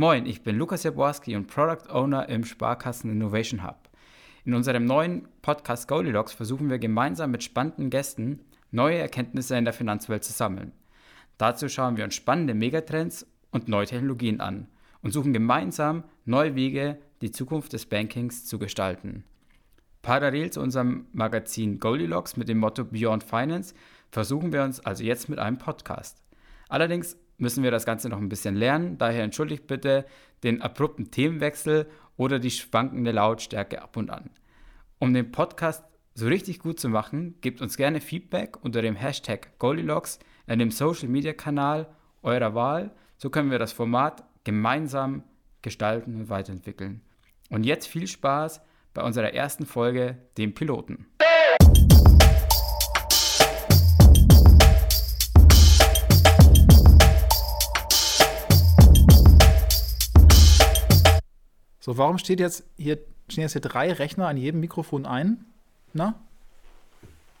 [0.00, 3.90] Moin, ich bin Lukas Jaborski und Product Owner im Sparkassen Innovation Hub.
[4.46, 8.40] In unserem neuen Podcast Goldilocks versuchen wir gemeinsam mit spannenden Gästen
[8.70, 10.72] neue Erkenntnisse in der Finanzwelt zu sammeln.
[11.36, 14.68] Dazu schauen wir uns spannende Megatrends und neue Technologien an
[15.02, 19.24] und suchen gemeinsam neue Wege, die Zukunft des Bankings zu gestalten.
[20.00, 23.74] Parallel zu unserem Magazin Goldilocks mit dem Motto Beyond Finance
[24.10, 26.22] versuchen wir uns also jetzt mit einem Podcast.
[26.70, 30.06] Allerdings müssen wir das Ganze noch ein bisschen lernen, daher entschuldigt bitte
[30.42, 34.30] den abrupten Themenwechsel oder die schwankende Lautstärke ab und an.
[34.98, 39.58] Um den Podcast so richtig gut zu machen, gebt uns gerne Feedback unter dem Hashtag
[39.58, 41.88] Goldilocks in dem Social Media Kanal
[42.22, 42.90] eurer Wahl.
[43.16, 45.22] So können wir das Format gemeinsam
[45.62, 47.02] gestalten und weiterentwickeln.
[47.48, 48.60] Und jetzt viel Spaß
[48.94, 51.06] bei unserer ersten Folge, dem Piloten.
[61.90, 65.44] So, warum steht jetzt hier, stehen jetzt hier drei Rechner an jedem Mikrofon ein?
[65.92, 66.14] Na?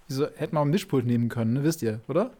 [0.08, 1.62] Wieso hätten wir auch ein Mischpult nehmen können, ne?
[1.62, 2.32] wisst ihr, oder?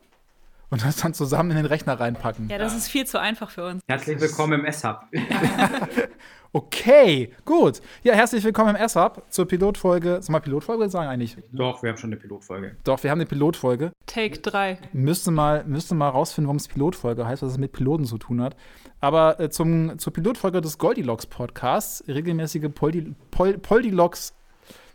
[0.71, 2.49] Und das dann zusammen in den Rechner reinpacken.
[2.49, 3.83] Ja, das ist viel zu einfach für uns.
[3.89, 5.01] Herzlich willkommen im S-Hub.
[6.53, 7.81] okay, gut.
[8.05, 10.23] Ja, herzlich willkommen im S-Hub zur Pilotfolge.
[10.23, 11.37] Soll mal Pilotfolge sagen eigentlich?
[11.51, 12.77] Doch, wir haben schon eine Pilotfolge.
[12.85, 13.91] Doch, wir haben eine Pilotfolge.
[14.07, 14.79] Take 3.
[14.93, 18.41] Müsste mal, müsste mal rausfinden, warum es Pilotfolge heißt, was es mit Piloten zu tun
[18.41, 18.55] hat.
[19.01, 24.37] Aber äh, zum, zur Pilotfolge des Goldilocks Podcasts, regelmäßige Poldi, Pol, Poldilocks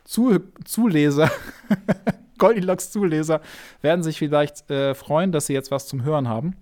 [0.06, 1.30] zu, Zuleser,
[2.38, 3.42] Goldilocks Zuleser
[3.82, 6.56] werden sich vielleicht äh, freuen, dass sie jetzt was zum Hören haben.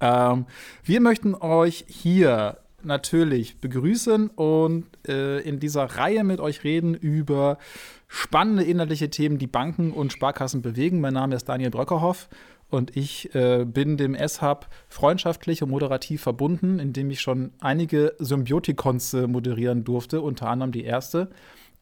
[0.00, 0.46] Ähm,
[0.84, 7.58] wir möchten euch hier natürlich begrüßen und äh, in dieser Reihe mit euch reden über
[8.06, 11.00] spannende inhaltliche Themen, die Banken und Sparkassen bewegen.
[11.00, 12.28] Mein Name ist Daniel Bröckerhoff
[12.70, 19.14] und ich äh, bin dem S-Hub freundschaftlich und moderativ verbunden, indem ich schon einige Symbiotikons
[19.14, 21.30] äh, moderieren durfte, unter anderem die erste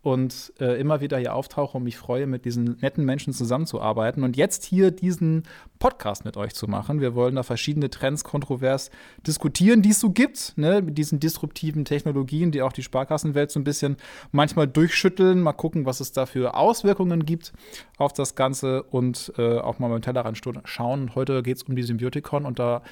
[0.06, 4.36] und äh, immer wieder hier auftauche und mich freue, mit diesen netten Menschen zusammenzuarbeiten und
[4.36, 5.42] jetzt hier diesen
[5.80, 7.00] Podcast mit euch zu machen.
[7.00, 8.92] Wir wollen da verschiedene Trends kontrovers
[9.26, 10.80] diskutieren, die es so gibt, ne?
[10.80, 13.96] mit diesen disruptiven Technologien, die auch die Sparkassenwelt so ein bisschen
[14.30, 15.40] manchmal durchschütteln.
[15.40, 17.52] Mal gucken, was es da für Auswirkungen gibt
[17.98, 21.16] auf das Ganze und äh, auch mal beim Tellerrand schauen.
[21.16, 22.84] Heute geht es um die Symbiotikon und da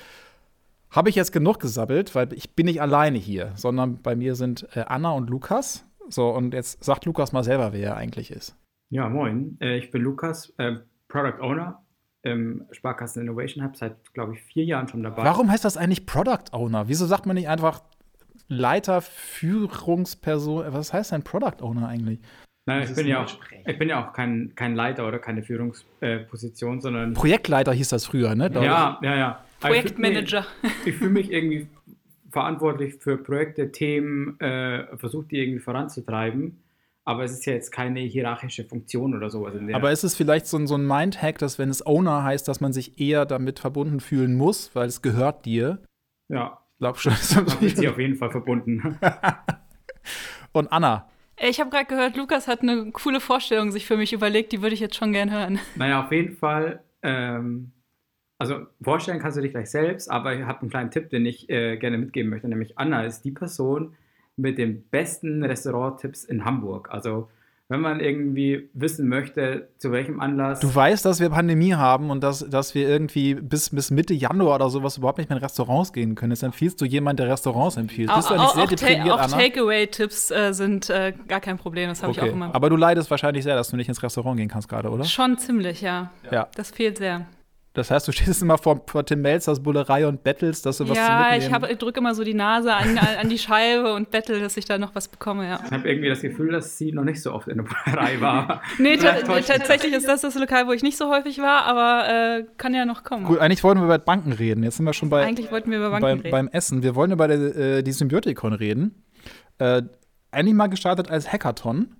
[0.91, 4.67] habe ich jetzt genug gesabbelt, weil ich bin nicht alleine hier, sondern bei mir sind
[4.75, 5.84] äh, Anna und Lukas.
[6.09, 8.56] So, und jetzt sagt Lukas mal selber, wer er eigentlich ist.
[8.91, 9.56] Ja, moin.
[9.60, 10.76] Äh, ich bin Lukas, äh,
[11.09, 11.82] Product Owner
[12.22, 15.25] im Sparkassen Innovation Hub, seit, glaube ich, vier Jahren schon dabei.
[15.25, 16.88] Warum heißt das eigentlich Product Owner?
[16.88, 17.82] Wieso sagt man nicht einfach
[18.48, 20.72] Leiter, Führungsperson?
[20.72, 22.20] Was heißt denn Product Owner eigentlich?
[22.66, 26.81] Nein, ich bin, ja auch, ich bin ja auch kein, kein Leiter oder keine Führungsposition,
[26.81, 27.12] sondern.
[27.12, 28.50] Projektleiter hieß das früher, ne?
[28.54, 29.44] Ja, ja, ja.
[29.60, 30.47] Projektmanager.
[30.62, 31.69] Ich fühle mich, fühl mich irgendwie
[32.34, 36.61] verantwortlich für Projekte, Themen, äh, versucht die irgendwie voranzutreiben.
[37.06, 39.55] Aber es ist ja jetzt keine hierarchische Funktion oder sowas.
[39.72, 42.73] Aber ist es vielleicht so, so ein Mindhack, dass wenn es Owner heißt, dass man
[42.73, 45.78] sich eher damit verbunden fühlen muss, weil es gehört dir?
[46.28, 46.61] Ja.
[46.73, 47.12] Ich glaube schon.
[47.12, 48.99] Da ist sie auf jeden Fall verbunden.
[50.53, 51.09] Und Anna,
[51.39, 54.75] ich habe gerade gehört, Lukas hat eine coole Vorstellung sich für mich überlegt, die würde
[54.75, 55.59] ich jetzt schon gern hören.
[55.77, 57.73] Naja, auf jeden Fall ähm,
[58.39, 61.49] also vorstellen kannst du dich gleich selbst, aber ich habe einen kleinen Tipp, den ich
[61.49, 63.95] äh, gerne mitgeben möchte, nämlich Anna ist die Person
[64.37, 66.89] mit den besten Restauranttipps in Hamburg.
[66.91, 67.28] Also
[67.69, 70.61] wenn man irgendwie wissen möchte, zu welchem Anlass.
[70.61, 74.56] Du weißt, dass wir Pandemie haben und dass, dass wir irgendwie bis, bis Mitte Januar
[74.56, 76.33] oder sowas überhaupt nicht mehr in Restaurants gehen können.
[76.33, 78.15] Jetzt empfiehlst du jemand, der Restaurants empfiehlt.
[78.15, 81.89] Bist du nicht sehr deprimiert, ta Auch Takeaway-Tipps äh, sind äh, gar kein Problem.
[81.89, 82.21] Das habe okay.
[82.27, 82.55] ich auch immer.
[82.55, 85.05] Aber du leidest wahrscheinlich sehr, dass du nicht ins Restaurant gehen kannst gerade, oder?
[85.05, 86.11] Schon ziemlich, ja.
[86.31, 86.49] ja.
[86.55, 87.27] Das fehlt sehr.
[87.75, 90.97] Das heißt, du stehst immer vor, vor Tim Melzers Bullerei und bettelst, dass du was
[90.97, 94.12] ja, zu Ja, ich, ich drücke immer so die Nase an, an die Scheibe und
[94.12, 95.61] bettel, dass ich da noch was bekomme, ja.
[95.67, 98.62] Ich habe irgendwie das Gefühl, dass sie noch nicht so oft in der Bullerei war.
[98.79, 102.75] nee, tatsächlich ist das das Lokal, wo ich nicht so häufig war, aber äh, kann
[102.75, 103.25] ja noch kommen.
[103.25, 104.62] Gut, eigentlich wollten wir über Banken reden.
[104.62, 106.31] Jetzt sind wir schon bei, eigentlich wollten wir über Banken bei, reden.
[106.31, 106.85] beim Essen.
[106.85, 109.03] Wir wollen über die, äh, die Symbiotikon reden.
[109.59, 109.82] Äh,
[110.31, 111.97] eigentlich mal gestartet als Hackathon.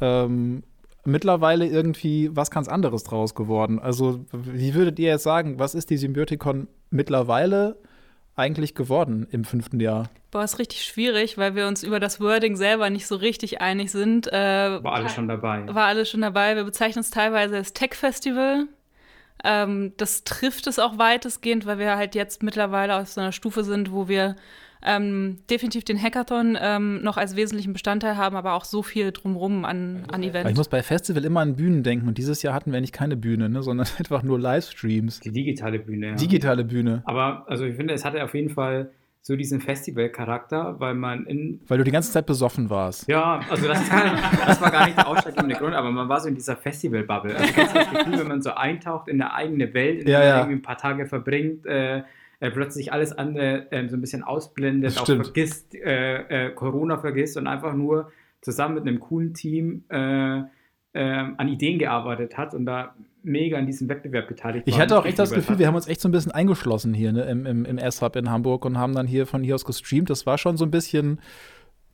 [0.00, 0.64] Ähm,
[1.04, 3.78] mittlerweile irgendwie was ganz anderes draus geworden.
[3.78, 7.76] Also, wie würdet ihr jetzt sagen, was ist die Symbiotikon mittlerweile
[8.36, 10.10] eigentlich geworden im fünften Jahr?
[10.30, 13.92] Boah, ist richtig schwierig, weil wir uns über das Wording selber nicht so richtig einig
[13.92, 14.26] sind.
[14.32, 15.72] Äh, war alles schon dabei.
[15.72, 16.56] War alles schon dabei.
[16.56, 18.66] Wir bezeichnen es teilweise als Tech-Festival.
[19.44, 23.62] Ähm, das trifft es auch weitestgehend, weil wir halt jetzt mittlerweile auf so einer Stufe
[23.62, 24.36] sind, wo wir
[24.84, 29.64] ähm, definitiv den Hackathon ähm, noch als wesentlichen Bestandteil haben, aber auch so viel drumherum
[29.64, 30.50] an, an Events.
[30.50, 33.16] Ich muss bei Festival immer an Bühnen denken und dieses Jahr hatten wir eigentlich keine
[33.16, 35.20] Bühne, ne, sondern einfach nur Livestreams.
[35.20, 36.08] Die digitale Bühne.
[36.08, 36.14] Ja.
[36.14, 37.02] Digitale Bühne.
[37.06, 38.90] Aber also ich finde, es hatte auf jeden Fall
[39.26, 41.58] so diesen Festival-Charakter, weil man in.
[41.66, 43.08] Weil du die ganze Zeit besoffen warst.
[43.08, 43.80] Ja, also das,
[44.46, 47.34] das war gar nicht der ausschlaggebende Grund, aber man war so in dieser Festival-Bubble.
[47.34, 50.30] Also du das Gefühl, wenn man so eintaucht in eine eigene Welt, in der Ja,
[50.30, 52.02] man irgendwie ein paar Tage verbringt, äh,
[52.40, 57.38] äh, plötzlich alles andere äh, so ein bisschen ausblendet, auch vergisst, äh, äh, Corona vergisst
[57.38, 58.12] und einfach nur
[58.42, 62.94] zusammen mit einem coolen Team an Ideen gearbeitet hat und da
[63.24, 64.82] mega an diesem Wettbewerb beteiligt Ich war.
[64.82, 65.58] hatte auch echt das Gefühl, hat.
[65.58, 68.30] wir haben uns echt so ein bisschen eingeschlossen hier ne, im, im, im S-Hub in
[68.30, 70.10] Hamburg und haben dann hier von hier aus gestreamt.
[70.10, 71.20] Das war schon so ein bisschen,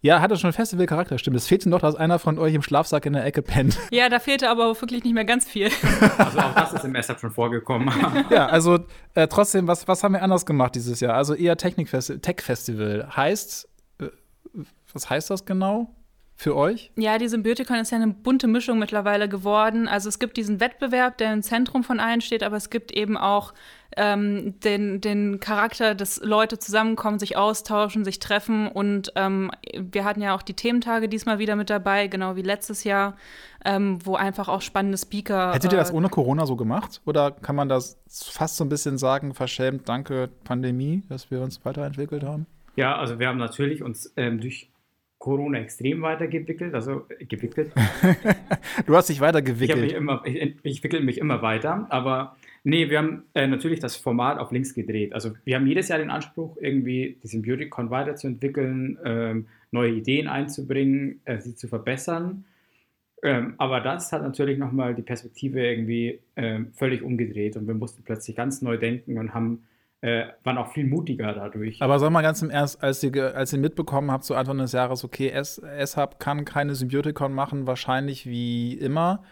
[0.03, 1.37] ja, hatte schon Festival-Charakter, stimmt.
[1.37, 3.79] Es fehlte noch, dass einer von euch im Schlafsack in der Ecke pennt.
[3.91, 5.69] Ja, da fehlte aber auch wirklich nicht mehr ganz viel.
[6.19, 7.91] Also auch das ist im S-Hub schon vorgekommen.
[8.31, 8.79] ja, also
[9.15, 11.15] äh, trotzdem, was, was haben wir anders gemacht dieses Jahr?
[11.15, 13.09] Also eher Technik-Festi- Tech-Festival.
[13.17, 13.69] Heißt,
[14.01, 14.09] äh,
[14.93, 15.95] was heißt das genau
[16.41, 16.91] für euch?
[16.97, 19.87] Ja, die Symbiotikon ist ja eine bunte Mischung mittlerweile geworden.
[19.87, 23.19] Also es gibt diesen Wettbewerb, der im Zentrum von allen steht, aber es gibt eben
[23.19, 23.53] auch
[23.95, 28.69] ähm, den, den Charakter, dass Leute zusammenkommen, sich austauschen, sich treffen.
[28.69, 32.85] Und ähm, wir hatten ja auch die Thementage diesmal wieder mit dabei, genau wie letztes
[32.85, 33.19] Jahr,
[33.67, 35.53] ähm, wo einfach auch spannende Speaker.
[35.53, 37.03] Hättet ihr das äh, ohne Corona so gemacht?
[37.05, 41.63] Oder kann man das fast so ein bisschen sagen, verschämt, danke Pandemie, dass wir uns
[41.67, 42.47] weiterentwickelt haben?
[42.77, 44.71] Ja, also wir haben natürlich uns ähm, durch
[45.21, 47.73] Corona extrem weitergewickelt, also äh, gewickelt.
[48.87, 49.93] Du hast dich Ich, weitergewickelt.
[49.93, 54.39] immer, ich, ich wickel mich immer weiter, aber nee, wir haben äh, natürlich das Format
[54.39, 55.13] auf links gedreht.
[55.13, 61.21] Also wir haben jedes Jahr den Anspruch, irgendwie die Symbioticon weiterzuentwickeln, ähm, neue Ideen einzubringen,
[61.27, 62.47] äh, sie zu verbessern.
[63.23, 68.03] Ähm, aber das hat natürlich nochmal die Perspektive irgendwie ähm, völlig umgedreht und wir mussten
[68.03, 69.65] plötzlich ganz neu denken und haben,
[70.03, 71.83] äh, waren auch viel mutiger dadurch.
[71.83, 74.59] Aber sag mal ganz im Ernst, als ihr, ge- als ihr mitbekommen habt, zu Anfang
[74.59, 79.23] des Jahres, okay, S- S-Hub kann keine Symbiotikon machen, wahrscheinlich wie immer.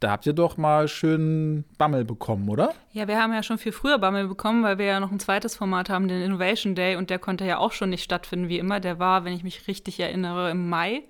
[0.00, 2.72] Da habt ihr doch mal schön Bammel bekommen, oder?
[2.92, 5.56] Ja, wir haben ja schon viel früher Bammel bekommen, weil wir ja noch ein zweites
[5.56, 8.80] Format haben, den Innovation Day, und der konnte ja auch schon nicht stattfinden wie immer.
[8.80, 11.02] Der war, wenn ich mich richtig erinnere, im Mai.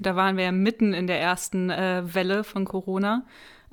[0.00, 3.24] Da waren wir ja mitten in der ersten äh, Welle von Corona.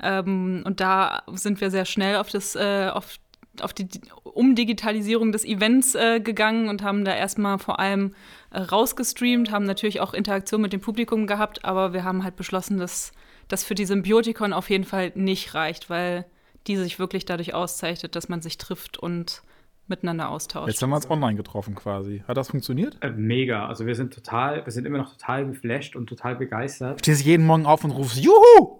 [0.02, 3.16] Ähm, und da sind wir sehr schnell auf das, äh, auf,
[3.62, 8.16] auf die Di- Umdigitalisierung des Events äh, gegangen und haben da erstmal vor allem
[8.52, 12.78] äh, rausgestreamt, haben natürlich auch Interaktion mit dem Publikum gehabt, aber wir haben halt beschlossen,
[12.78, 13.12] dass
[13.48, 16.26] das für die Symbiotikon auf jeden Fall nicht reicht, weil
[16.68, 19.44] die sich wirklich dadurch auszeichnet, dass man sich trifft und
[19.88, 20.68] miteinander austauscht.
[20.68, 22.24] Jetzt haben wir uns online getroffen quasi.
[22.28, 22.98] Hat das funktioniert?
[23.02, 27.02] Äh, mega, also wir sind total, wir sind immer noch total geflasht und total begeistert.
[27.02, 28.80] Stehst jeden Morgen auf und rufst Juhu!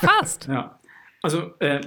[0.00, 0.46] Fast.
[0.46, 0.78] Ja,
[1.22, 1.80] also äh,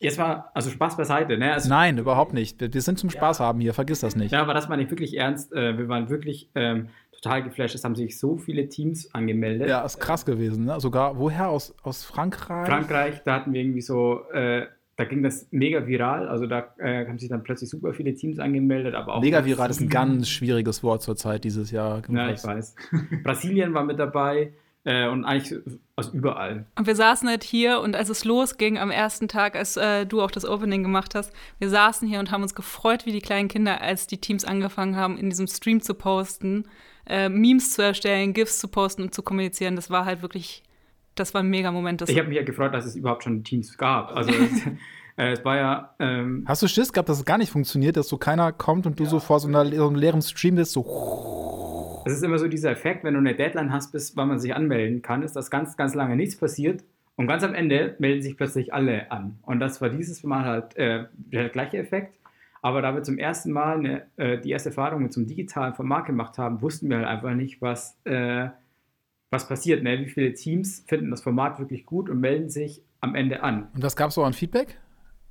[0.00, 1.52] jetzt mal, also Spaß beiseite, ne?
[1.52, 2.60] Also, Nein, überhaupt nicht.
[2.60, 4.32] Wir, sind zum Spaß haben hier, vergiss das nicht.
[4.32, 5.52] Ja, aber das meine ich wirklich ernst.
[5.52, 7.74] Äh, wir waren wirklich ähm, total geflasht.
[7.74, 9.68] Es haben sich so viele Teams angemeldet.
[9.68, 10.80] Ja, ist krass gewesen, ne?
[10.80, 11.50] Sogar, woher?
[11.50, 12.66] Aus, aus Frankreich?
[12.66, 14.66] Frankreich, da hatten wir irgendwie so, äh,
[14.96, 16.28] da ging das mega viral.
[16.28, 19.20] Also da äh, haben sich dann plötzlich super viele Teams angemeldet, aber auch.
[19.20, 22.02] Mega viral ist ein ganz schwieriges Wort zur Zeit dieses Jahr.
[22.08, 22.74] Ja, ich weiß.
[23.22, 24.52] Brasilien war mit dabei
[24.84, 25.60] äh, und eigentlich
[25.96, 26.66] aus überall.
[26.76, 30.22] Und wir saßen halt hier und als es losging am ersten Tag, als äh, du
[30.22, 33.48] auch das Opening gemacht hast, wir saßen hier und haben uns gefreut wie die kleinen
[33.48, 36.64] Kinder, als die Teams angefangen haben, in diesem Stream zu posten,
[37.06, 39.76] äh, Memes zu erstellen, GIFs zu posten und zu kommunizieren.
[39.76, 40.62] Das war halt wirklich,
[41.14, 42.02] das war ein mega Moment.
[42.08, 44.16] Ich habe mich ja gefreut, dass es überhaupt schon Teams gab.
[44.16, 44.66] Also es,
[45.16, 45.94] äh, es war ja.
[45.98, 48.98] Ähm, Hast du Schiss gehabt, dass es gar nicht funktioniert, dass so keiner kommt und
[48.98, 51.79] du so vor so, einer, so einem leeren Stream bist, so.
[52.04, 54.54] Es ist immer so dieser Effekt, wenn du eine Deadline hast, bis wann man sich
[54.54, 56.82] anmelden kann, ist, dass ganz, ganz lange nichts passiert.
[57.16, 59.38] Und ganz am Ende melden sich plötzlich alle an.
[59.42, 62.18] Und das war dieses Mal halt äh, der gleiche Effekt.
[62.62, 65.74] Aber da wir zum ersten Mal eine, äh, die erste Erfahrung mit so einem digitalen
[65.74, 68.48] Format gemacht haben, wussten wir halt einfach nicht, was, äh,
[69.30, 69.82] was passiert.
[69.82, 70.00] Ne?
[70.00, 73.68] Wie viele Teams finden das Format wirklich gut und melden sich am Ende an.
[73.74, 74.78] Und was gab es so an Feedback?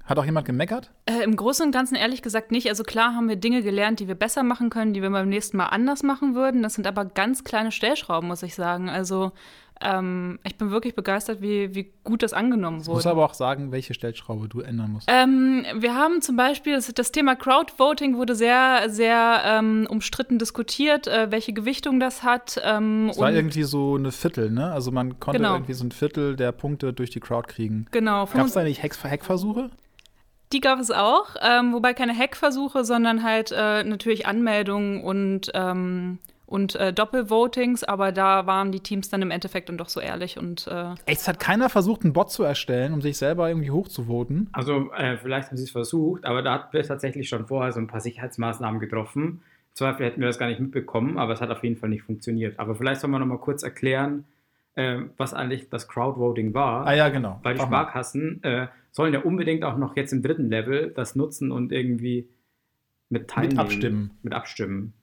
[0.09, 0.89] Hat auch jemand gemeckert?
[1.05, 2.67] Äh, Im Großen und Ganzen ehrlich gesagt nicht.
[2.67, 5.55] Also klar haben wir Dinge gelernt, die wir besser machen können, die wir beim nächsten
[5.55, 6.63] Mal anders machen würden.
[6.63, 8.89] Das sind aber ganz kleine Stellschrauben, muss ich sagen.
[8.89, 9.33] Also
[9.81, 13.11] ähm, ich bin wirklich begeistert, wie, wie gut das angenommen Ich muss wurde.
[13.11, 15.07] aber auch sagen, welche Stellschraube du ändern musst.
[15.11, 21.05] Ähm, wir haben zum Beispiel, das, das Thema Crowdvoting wurde sehr, sehr ähm, umstritten diskutiert,
[21.07, 22.59] äh, welche Gewichtung das hat.
[22.65, 24.71] Ähm, Es war irgendwie so eine Viertel, ne?
[24.71, 25.53] Also man konnte Genau.
[25.53, 27.85] irgendwie so ein Viertel der Punkte durch die Crowd kriegen.
[27.91, 29.69] genau, Gab es da nicht Hack Hackversuche?
[30.51, 36.17] Die gab es auch, ähm, wobei keine Hackversuche, sondern halt äh, natürlich Anmeldungen und, ähm,
[36.47, 40.39] und äh, Doppelvotings, aber da waren die Teams dann im Endeffekt dann doch so ehrlich
[40.39, 43.69] und äh, Echt, es hat keiner versucht, einen Bot zu erstellen, um sich selber irgendwie
[43.69, 44.49] hochzuvoten.
[44.51, 47.79] Also äh, vielleicht haben sie es versucht, aber da hatten wir tatsächlich schon vorher so
[47.79, 49.43] ein paar Sicherheitsmaßnahmen getroffen.
[49.71, 52.01] Im Zweifel hätten wir das gar nicht mitbekommen, aber es hat auf jeden Fall nicht
[52.01, 52.57] funktioniert.
[52.57, 54.25] Aber vielleicht soll man noch mal kurz erklären,
[54.73, 56.87] äh, was eigentlich das Crowdvoting war.
[56.87, 57.39] Ah ja, genau.
[57.43, 57.83] Weil die Mach mal.
[57.83, 62.29] Sparkassen äh, sollen ja unbedingt auch noch jetzt im dritten Level das nutzen und irgendwie
[63.09, 63.57] mit teilnehmen.
[63.57, 64.11] Mit abstimmen.
[64.23, 64.93] Mit abstimmen.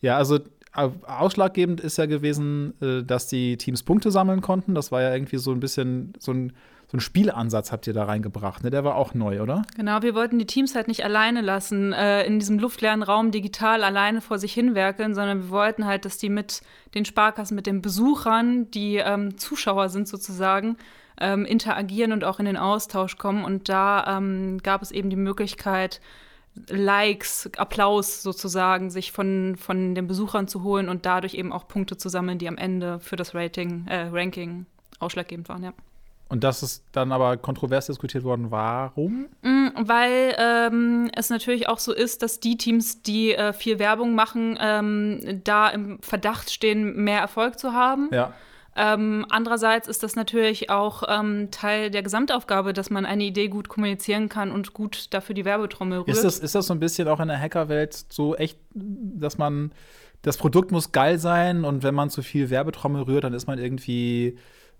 [0.00, 0.38] Ja, also
[0.72, 4.74] ausschlaggebend ist ja gewesen, äh, dass die Teams Punkte sammeln konnten.
[4.74, 6.52] Das war ja irgendwie so ein bisschen so ein,
[6.88, 8.62] so ein Spielansatz habt ihr da reingebracht.
[8.62, 8.70] Ne?
[8.70, 9.62] Der war auch neu, oder?
[9.76, 13.82] Genau, wir wollten die Teams halt nicht alleine lassen, äh, in diesem luftleeren Raum digital
[13.82, 16.60] alleine vor sich hinwerkeln, sondern wir wollten halt, dass die mit
[16.94, 20.76] den Sparkassen, mit den Besuchern, die ähm, Zuschauer sind sozusagen,
[21.20, 23.44] ähm, interagieren und auch in den Austausch kommen.
[23.44, 26.00] Und da ähm, gab es eben die Möglichkeit,
[26.68, 31.96] Likes, Applaus sozusagen, sich von, von den Besuchern zu holen und dadurch eben auch Punkte
[31.96, 34.66] zu sammeln, die am Ende für das Rating, äh, Ranking
[34.98, 35.72] ausschlaggebend waren, ja.
[36.28, 38.50] Und das ist dann aber kontrovers diskutiert worden.
[38.50, 39.28] Warum?
[39.42, 44.16] Mm, weil ähm, es natürlich auch so ist, dass die Teams, die äh, viel Werbung
[44.16, 48.08] machen, ähm, da im Verdacht stehen, mehr Erfolg zu haben.
[48.12, 48.34] Ja.
[48.76, 53.68] Ähm, andererseits ist das natürlich auch ähm, Teil der Gesamtaufgabe, dass man eine Idee gut
[53.68, 56.08] kommunizieren kann und gut dafür die Werbetrommel rührt.
[56.08, 59.72] Ist das, ist das so ein bisschen auch in der Hackerwelt so echt, dass man
[60.22, 63.58] das Produkt muss geil sein und wenn man zu viel Werbetrommel rührt, dann ist man
[63.58, 64.36] irgendwie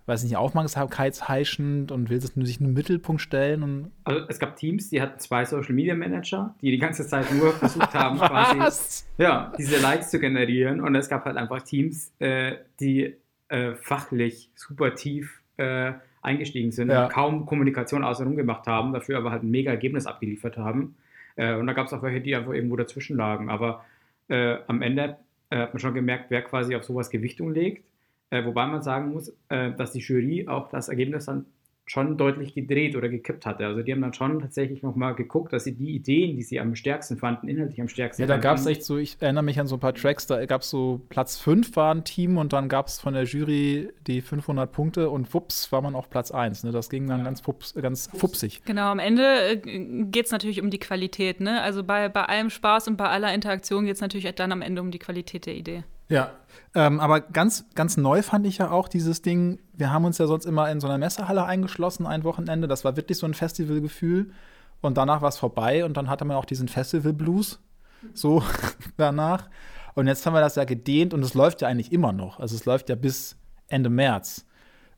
[0.07, 3.61] weiß nicht, aufmerksamkeitsheischend und will sich nur im Mittelpunkt stellen.
[3.61, 7.31] Und also es gab Teams, die hatten zwei Social Media Manager, die die ganze Zeit
[7.33, 10.79] nur versucht haben, quasi ja, diese Likes zu generieren.
[10.79, 13.17] Und es gab halt einfach Teams, äh, die
[13.49, 17.05] äh, fachlich super tief äh, eingestiegen sind ja.
[17.05, 20.95] und kaum Kommunikation außenrum gemacht haben, dafür aber halt ein mega Ergebnis abgeliefert haben.
[21.35, 23.49] Äh, und da gab es auch welche, die einfach irgendwo dazwischen lagen.
[23.49, 23.85] Aber
[24.27, 25.17] äh, am Ende
[25.49, 27.85] äh, hat man schon gemerkt, wer quasi auf sowas Gewichtung legt.
[28.29, 31.45] Äh, wobei man sagen muss, dass die Jury auch das Ergebnis dann
[31.87, 33.65] schon deutlich gedreht oder gekippt hatte.
[33.65, 36.75] Also die haben dann schon tatsächlich nochmal geguckt, dass sie die Ideen, die sie am
[36.75, 39.67] stärksten fanden, inhaltlich am stärksten Ja, da gab es echt so, ich erinnere mich an
[39.67, 42.67] so ein paar Tracks, da gab es so Platz 5 war ein Team und dann
[42.67, 46.65] gab es von der Jury die 500 Punkte und wups war man auch Platz 1.
[46.65, 46.71] Ne?
[46.71, 47.23] Das ging dann ja.
[47.23, 48.63] ganz, fups, ganz fupsig.
[48.65, 51.39] Genau, am Ende äh, geht es natürlich um die Qualität.
[51.39, 51.61] Ne?
[51.61, 54.81] Also bei, bei allem Spaß und bei aller Interaktion geht es natürlich dann am Ende
[54.81, 55.83] um die Qualität der Idee.
[56.09, 56.31] Ja,
[56.77, 60.27] ähm, aber ganz, ganz neu fand ich ja auch dieses Ding, wir haben uns ja
[60.27, 62.67] sonst immer in so einer Messehalle eingeschlossen, ein Wochenende.
[62.67, 64.31] Das war wirklich so ein Festivalgefühl.
[64.81, 67.59] Und danach war es vorbei und dann hatte man auch diesen Festival-Blues
[68.13, 68.43] so
[68.97, 69.49] danach.
[69.95, 72.39] Und jetzt haben wir das ja gedehnt und es läuft ja eigentlich immer noch.
[72.39, 73.37] Also es läuft ja bis
[73.67, 74.45] Ende März.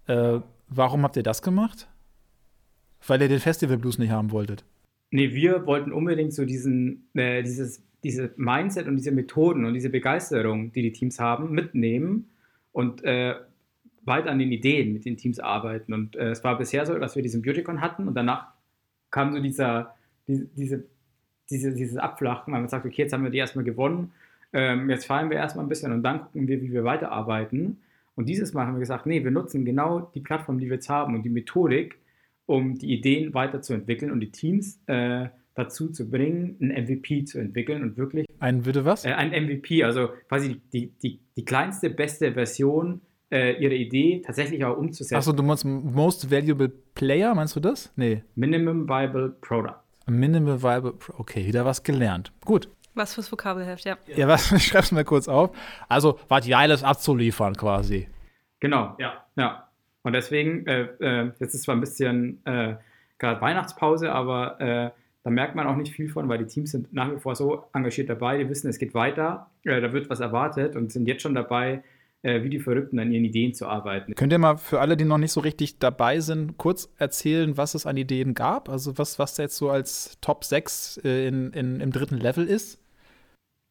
[0.07, 1.87] Äh, warum habt ihr das gemacht?
[3.07, 4.65] Weil ihr den Festival-Blues nicht haben wolltet.
[5.11, 9.89] Nee, wir wollten unbedingt so diesen, äh, dieses diese Mindset und diese Methoden und diese
[9.89, 12.29] Begeisterung, die die Teams haben, mitnehmen
[12.71, 13.35] und äh,
[14.03, 15.93] weiter an den Ideen mit den Teams arbeiten.
[15.93, 18.47] Und äh, es war bisher so, dass wir diesen Beautycon hatten und danach
[19.11, 19.95] kam so dieser,
[20.27, 20.85] die, diese,
[21.49, 24.11] diese, dieses Abflachen, weil man sagt, okay, jetzt haben wir die erstmal gewonnen,
[24.53, 27.81] ähm, jetzt fallen wir erstmal ein bisschen und dann gucken wir, wie wir weiterarbeiten.
[28.15, 30.89] Und dieses Mal haben wir gesagt, nee, wir nutzen genau die Plattform, die wir jetzt
[30.89, 31.97] haben und die Methodik,
[32.45, 35.29] um die Ideen weiterzuentwickeln und die Teams äh,
[35.59, 38.25] dazu zu bringen, einen MVP zu entwickeln und wirklich.
[38.39, 39.05] Ein bitte was?
[39.05, 43.01] Äh, ein MVP, also quasi die, die, die kleinste, beste Version
[43.31, 45.15] äh, ihrer Idee tatsächlich auch umzusetzen.
[45.15, 47.91] Achso, du meinst Most Valuable Player, meinst du das?
[47.95, 48.23] Nee.
[48.35, 49.75] Minimum Viable Product.
[50.07, 52.31] Minimum Viable Okay, wieder was gelernt.
[52.45, 52.69] Gut.
[52.95, 53.97] Was fürs Vokabelheft, ja.
[54.15, 55.51] Ja, was, ich schreib's mir kurz auf.
[55.87, 58.07] Also, was Geiles abzuliefern quasi.
[58.59, 59.25] Genau, ja.
[59.35, 59.69] ja.
[60.01, 62.75] Und deswegen, äh, äh, jetzt ist zwar ein bisschen äh,
[63.19, 64.91] gerade Weihnachtspause, aber äh,
[65.23, 67.65] da merkt man auch nicht viel von, weil die Teams sind nach wie vor so
[67.73, 71.21] engagiert dabei, die wissen, es geht weiter, äh, da wird was erwartet und sind jetzt
[71.21, 71.83] schon dabei,
[72.21, 74.13] äh, wie die Verrückten an ihren Ideen zu arbeiten.
[74.15, 77.75] Könnt ihr mal für alle, die noch nicht so richtig dabei sind, kurz erzählen, was
[77.75, 78.69] es an Ideen gab?
[78.69, 82.81] Also was, was jetzt so als Top 6 äh, in, in, im dritten Level ist?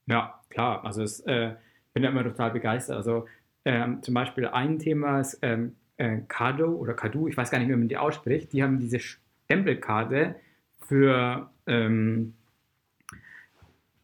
[0.06, 0.84] Ja, klar.
[0.84, 2.96] Also äh, ich bin ja immer total begeistert.
[2.96, 3.26] Also
[3.64, 7.68] ähm, zum Beispiel ein Thema ist ähm, äh, Kado oder Kadu, ich weiß gar nicht,
[7.68, 8.52] wie man die ausspricht.
[8.52, 10.36] Die haben diese Stempelkarte,
[10.88, 12.34] für ähm,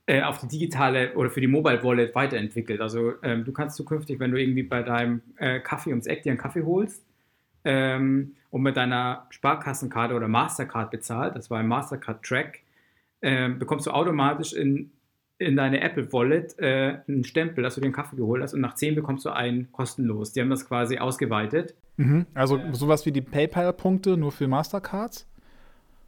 [0.06, 2.80] äh, auf die digitale oder für die Mobile Wallet weiterentwickelt.
[2.80, 6.32] Also ähm, du kannst zukünftig, wenn du irgendwie bei deinem äh, Kaffee ums Eck dir
[6.32, 7.02] einen Kaffee holst
[7.64, 12.60] ähm, und mit deiner Sparkassenkarte oder Mastercard bezahlt, das war ein Mastercard Track,
[13.22, 14.90] äh, bekommst du automatisch in,
[15.38, 18.74] in deine Apple Wallet äh, einen Stempel, dass du einen Kaffee geholt hast und nach
[18.74, 20.32] 10 bekommst du einen kostenlos.
[20.32, 21.74] Die haben das quasi ausgeweitet.
[21.96, 22.26] Mhm.
[22.34, 25.26] Also sowas wie die PayPal-Punkte nur für Mastercards?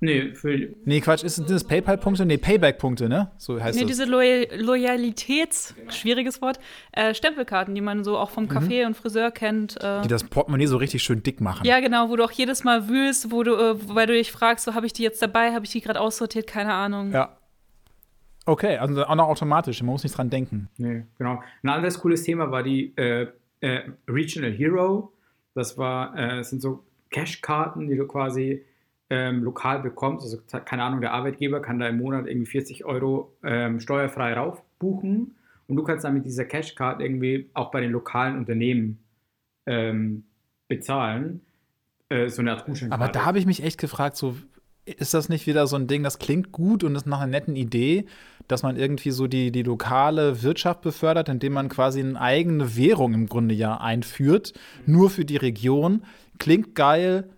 [0.01, 2.27] Nee, für nee, Quatsch, ist das PayPal-Punkte?
[2.27, 3.31] Nee, Payback-Punkte, ne?
[3.39, 3.93] So heißt nee, das.
[3.93, 6.59] diese Loyal Loyalitäts, schwieriges Wort,
[6.93, 8.89] äh, Stempelkarten, die man so auch vom Café mhm.
[8.89, 9.83] und Friseur kennt.
[9.83, 10.03] Äh.
[10.03, 11.67] Die das Portemonnaie so richtig schön dick machen.
[11.67, 14.67] Ja, genau, wo du auch jedes Mal wühlst, wo du, äh, weil du dich fragst,
[14.67, 17.13] so habe ich die jetzt dabei, habe ich die gerade aussortiert, keine Ahnung.
[17.13, 17.37] Ja.
[18.45, 20.69] Okay, also auch noch automatisch, man muss nicht dran denken.
[20.77, 21.43] Nee, genau.
[21.63, 23.27] Ein anderes cooles Thema war die äh,
[23.61, 25.13] äh, Regional Hero.
[25.55, 28.65] Das war, äh, das sind so Cash-Karten, die du quasi
[29.11, 33.33] ähm, lokal bekommst, also keine Ahnung, der Arbeitgeber kann da im Monat irgendwie 40 Euro
[33.45, 35.37] ähm, steuerfrei raufbuchen
[35.69, 38.99] und du kannst dann mit dieser Cashcard irgendwie auch bei den lokalen Unternehmen
[39.67, 40.25] ähm,
[40.69, 41.43] bezahlen.
[42.09, 43.03] Äh, so eine Art Gutscheinkarte.
[43.03, 44.37] Aber da habe ich mich echt gefragt, so
[44.85, 47.57] ist das nicht wieder so ein Ding, das klingt gut und ist nach einer netten
[47.57, 48.07] Idee,
[48.47, 53.13] dass man irgendwie so die, die lokale Wirtschaft befördert, indem man quasi eine eigene Währung
[53.13, 54.53] im Grunde ja einführt,
[54.87, 56.05] nur für die Region.
[56.39, 57.29] Klingt geil,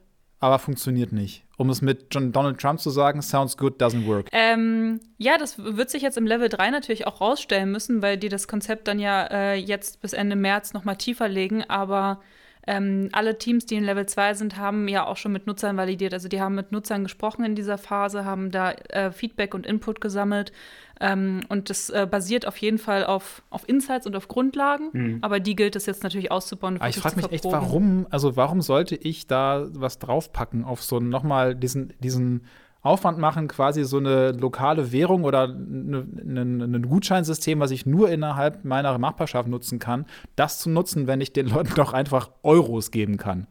[0.40, 1.44] aber funktioniert nicht.
[1.56, 4.28] Um es mit John Donald Trump zu sagen, sounds good, doesn't work.
[4.32, 8.28] Ähm, ja, das wird sich jetzt im Level 3 natürlich auch rausstellen müssen, weil die
[8.28, 12.20] das Konzept dann ja äh, jetzt bis Ende März noch mal tiefer legen, aber
[12.68, 16.12] ähm, alle Teams, die in Level 2 sind, haben ja auch schon mit Nutzern validiert.
[16.12, 20.02] Also die haben mit Nutzern gesprochen in dieser Phase, haben da äh, Feedback und Input
[20.02, 20.52] gesammelt.
[21.00, 25.18] Ähm, und das äh, basiert auf jeden Fall auf, auf Insights und auf Grundlagen, mhm.
[25.20, 26.80] aber die gilt es jetzt natürlich auszubauen.
[26.88, 31.54] Ich frage mich echt, warum, also warum sollte ich da was draufpacken auf so nochmal
[31.54, 32.42] diesen, diesen
[32.80, 38.96] Aufwand machen, quasi so eine lokale Währung oder ein Gutscheinsystem, was ich nur innerhalb meiner
[38.98, 43.46] Nachbarschaft nutzen kann, das zu nutzen, wenn ich den Leuten doch einfach Euros geben kann.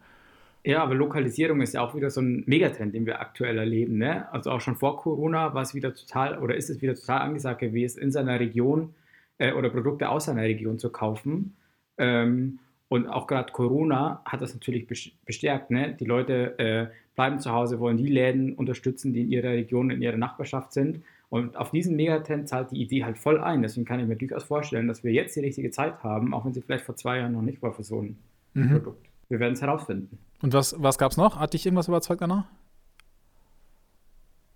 [0.67, 4.00] Ja, aber Lokalisierung ist ja auch wieder so ein Megatrend, den wir aktuell erleben.
[4.00, 4.29] Ne?
[4.33, 7.62] Also auch schon vor Corona war es wieder total oder ist es wieder total angesagt
[7.62, 8.93] gewesen, in seiner Region
[9.38, 11.55] äh, oder Produkte aus seiner Region zu kaufen.
[11.97, 12.59] Ähm,
[12.89, 14.88] und auch gerade Corona hat das natürlich
[15.25, 15.71] bestärkt.
[15.71, 15.95] Ne?
[15.97, 20.01] Die Leute äh, bleiben zu Hause, wollen die Läden unterstützen, die in ihrer Region, in
[20.01, 21.01] ihrer Nachbarschaft sind.
[21.29, 23.62] Und auf diesen Megatrend zahlt die Idee halt voll ein.
[23.62, 26.53] Deswegen kann ich mir durchaus vorstellen, dass wir jetzt die richtige Zeit haben, auch wenn
[26.53, 28.17] sie vielleicht vor zwei Jahren noch nicht war für so ein
[28.53, 28.71] mhm.
[28.71, 29.06] Produkt.
[29.29, 30.19] Wir werden es herausfinden.
[30.41, 31.39] Und was, was gab es noch?
[31.39, 32.46] Hat dich irgendwas überzeugt danach?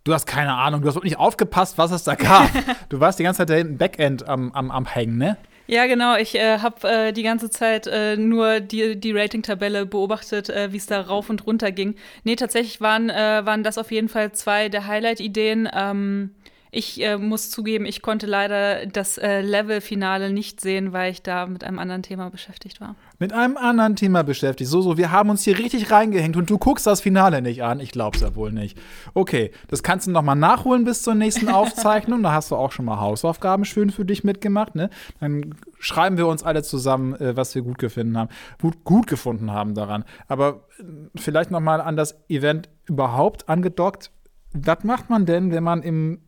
[0.04, 2.50] Du hast keine Ahnung, du hast nicht aufgepasst, was es da gab.
[2.90, 5.38] du warst die ganze Zeit da hinten Backend am, am, am Hängen, ne?
[5.68, 6.18] Ja, genau.
[6.18, 10.78] Ich äh, habe äh, die ganze Zeit äh, nur die, die Rating-Tabelle beobachtet, äh, wie
[10.78, 11.96] es da rauf und runter ging.
[12.24, 15.70] Nee, tatsächlich waren, äh, waren das auf jeden Fall zwei der Highlight-Ideen.
[15.72, 16.32] Ähm,
[16.74, 21.46] ich äh, muss zugeben, ich konnte leider das äh, Level-Finale nicht sehen, weil ich da
[21.46, 22.96] mit einem anderen Thema beschäftigt war.
[23.20, 24.70] Mit einem anderen Thema beschäftigt.
[24.70, 27.82] So, so, wir haben uns hier richtig reingehängt und du guckst das Finale nicht an.
[27.82, 28.78] Ich glaub's ja wohl nicht.
[29.14, 32.24] Okay, das kannst du noch mal nachholen bis zur nächsten Aufzeichnung.
[32.24, 34.74] da hast du auch schon mal Hausaufgaben schön für dich mitgemacht.
[34.74, 34.90] Ne?
[35.20, 38.30] Dann schreiben wir uns alle zusammen, äh, was wir gut gefunden haben,
[38.62, 40.06] gut, gut gefunden haben daran.
[40.30, 40.84] Aber äh,
[41.18, 44.10] vielleicht noch mal an das Event überhaupt angedockt.
[44.54, 46.20] Was macht man denn, wenn man im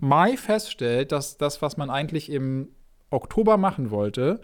[0.00, 2.68] Mai feststellt, dass das, was man eigentlich im
[3.10, 4.40] Oktober machen wollte,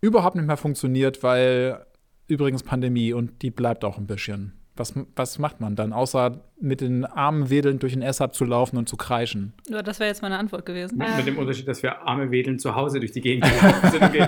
[0.00, 1.84] überhaupt nicht mehr funktioniert, weil
[2.28, 4.52] übrigens Pandemie und die bleibt auch ein bisschen.
[4.74, 8.78] Was, was macht man dann, außer mit den Armen wedelnd durch den S-Hub zu laufen
[8.78, 9.52] und zu kreischen?
[9.68, 10.96] Ja, das wäre jetzt meine Antwort gewesen.
[10.96, 13.46] Mit, mit, dem Unterschied, dass wir Arme wedelnd zu Hause durch die Gegend
[13.90, 14.26] sind und ge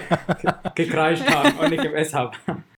[0.75, 2.37] gekreischt haben und nicht im S-Hub.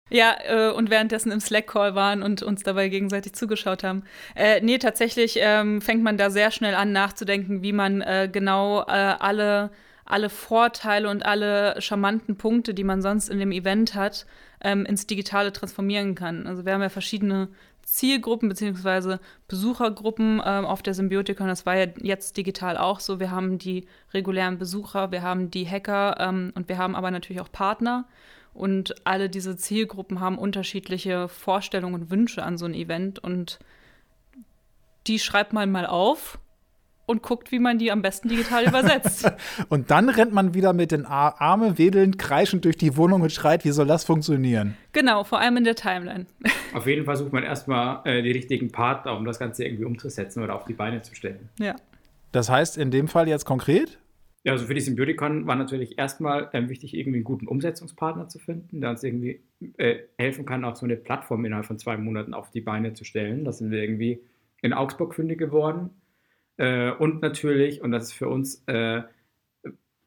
[0.08, 4.04] Ja, äh, und währenddessen im Slack-Call waren und uns dabei gegenseitig zugeschaut haben.
[4.36, 8.82] Äh, nee, tatsächlich ähm, fängt man da sehr schnell an nachzudenken, wie man äh, genau
[8.82, 9.70] äh, alle,
[10.04, 14.26] alle Vorteile und alle charmanten Punkte, die man sonst in dem Event hat,
[14.60, 16.46] ähm, ins Digitale transformieren kann.
[16.46, 17.48] Also wir haben ja verschiedene
[17.82, 19.18] Zielgruppen bzw.
[19.48, 21.48] Besuchergruppen ähm, auf der Symbiotikon.
[21.48, 23.18] Das war ja jetzt digital auch so.
[23.18, 27.40] Wir haben die regulären Besucher, wir haben die Hacker ähm, und wir haben aber natürlich
[27.40, 28.06] auch Partner.
[28.56, 33.18] Und alle diese Zielgruppen haben unterschiedliche Vorstellungen und Wünsche an so ein Event.
[33.18, 33.58] Und
[35.06, 36.38] die schreibt man mal auf
[37.04, 39.30] und guckt, wie man die am besten digital übersetzt.
[39.68, 43.64] und dann rennt man wieder mit den Armen wedelnd, kreischend durch die Wohnung und schreit,
[43.64, 44.76] wie soll das funktionieren?
[44.92, 46.26] Genau, vor allem in der Timeline.
[46.74, 50.42] Auf jeden Fall sucht man erstmal äh, die richtigen Partner, um das Ganze irgendwie umzusetzen
[50.42, 51.50] oder auf die Beine zu stellen.
[51.58, 51.76] Ja.
[52.32, 53.98] Das heißt in dem Fall jetzt konkret?
[54.46, 58.38] Ja, also für die Symbioticon war natürlich erstmal ähm, wichtig, irgendwie einen guten Umsetzungspartner zu
[58.38, 59.40] finden, der uns irgendwie
[59.76, 63.02] äh, helfen kann, auch so eine Plattform innerhalb von zwei Monaten auf die Beine zu
[63.04, 63.44] stellen.
[63.44, 64.20] Das sind wir irgendwie
[64.62, 65.90] in Augsburg fündig geworden.
[66.58, 69.02] Äh, und natürlich, und das ist für uns äh,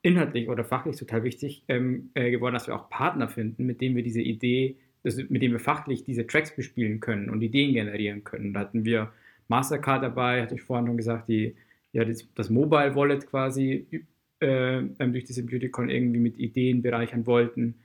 [0.03, 3.97] inhaltlich oder fachlich total wichtig ähm, äh, geworden, dass wir auch Partner finden, mit denen
[3.97, 8.23] wir diese Idee, das, mit denen wir fachlich diese Tracks bespielen können und Ideen generieren
[8.23, 8.53] können.
[8.53, 9.11] Da hatten wir
[9.49, 11.57] Mastercard dabei, hatte ich vorhin schon gesagt, die
[11.91, 14.05] ja, das, das Mobile Wallet quasi
[14.39, 17.75] äh, durch diese Beautycon irgendwie mit Ideen bereichern wollten.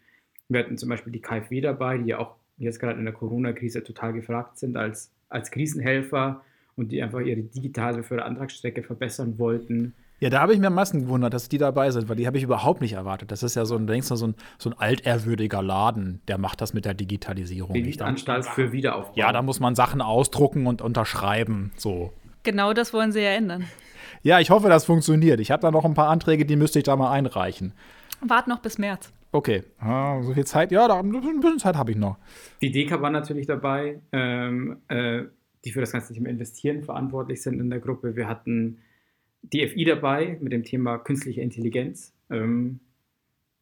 [0.48, 3.82] Wir hatten zum Beispiel die KfW dabei, die ja auch jetzt gerade in der Corona-Krise
[3.82, 6.42] total gefragt sind als, als Krisenhelfer
[6.76, 9.94] und die einfach ihre digitale Förderantragsstrecke verbessern wollten.
[10.20, 12.38] Ja, da habe ich mir am meisten gewundert, dass die dabei sind, weil die habe
[12.38, 13.32] ich überhaupt nicht erwartet.
[13.32, 16.60] Das ist ja so ein, denkst du, so ein, so ein altehrwürdiger Laden, der macht
[16.60, 17.74] das mit der Digitalisierung.
[17.74, 19.14] Die Anstalt für Wiederaufbau.
[19.16, 22.12] Ja, da muss man Sachen ausdrucken und unterschreiben, so.
[22.44, 23.64] Genau das wollen sie ja ändern.
[24.24, 25.38] Ja, ich hoffe, das funktioniert.
[25.38, 27.74] Ich habe da noch ein paar Anträge, die müsste ich da mal einreichen.
[28.22, 29.12] Wart noch bis März.
[29.32, 32.16] Okay, ah, so viel Zeit, ja, da, ein bisschen Zeit habe ich noch.
[32.62, 34.00] Die DK war natürlich dabei.
[34.12, 35.24] Ähm, äh,
[35.64, 38.16] die für das ganze Thema Investieren verantwortlich sind in der Gruppe.
[38.16, 38.78] Wir hatten
[39.42, 42.14] die FI dabei mit dem Thema künstliche Intelligenz.
[42.30, 42.80] Ähm,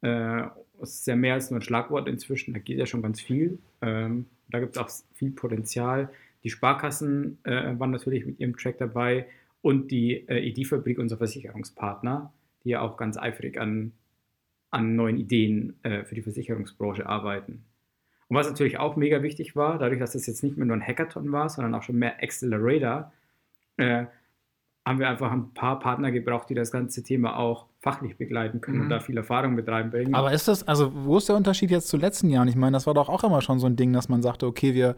[0.03, 0.42] äh,
[0.79, 3.59] das ist ja mehr als nur ein Schlagwort inzwischen, da geht ja schon ganz viel.
[3.81, 6.09] Ähm, da gibt es auch viel Potenzial.
[6.44, 9.27] Die Sparkassen äh, waren natürlich mit ihrem Track dabei
[9.62, 12.33] und die äh, ED-Fabrik, unser Versicherungspartner,
[12.64, 13.92] die ja auch ganz eifrig an,
[14.70, 17.64] an neuen Ideen äh, für die Versicherungsbranche arbeiten.
[18.29, 20.87] Und was natürlich auch mega wichtig war, dadurch, dass das jetzt nicht mehr nur ein
[20.87, 23.12] Hackathon war, sondern auch schon mehr Accelerator,
[23.77, 24.07] äh,
[24.85, 28.79] haben wir einfach ein paar Partner gebraucht, die das ganze Thema auch fachlich begleiten können
[28.79, 28.83] mhm.
[28.85, 30.14] und da viel Erfahrung mit reinbringen.
[30.14, 32.47] Aber ist das, also wo ist der Unterschied jetzt zu letzten Jahren?
[32.47, 34.73] Ich meine, das war doch auch immer schon so ein Ding, dass man sagte, okay,
[34.73, 34.95] wir,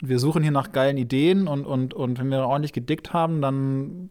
[0.00, 4.10] wir suchen hier nach geilen Ideen und, und, und wenn wir ordentlich gedickt haben, dann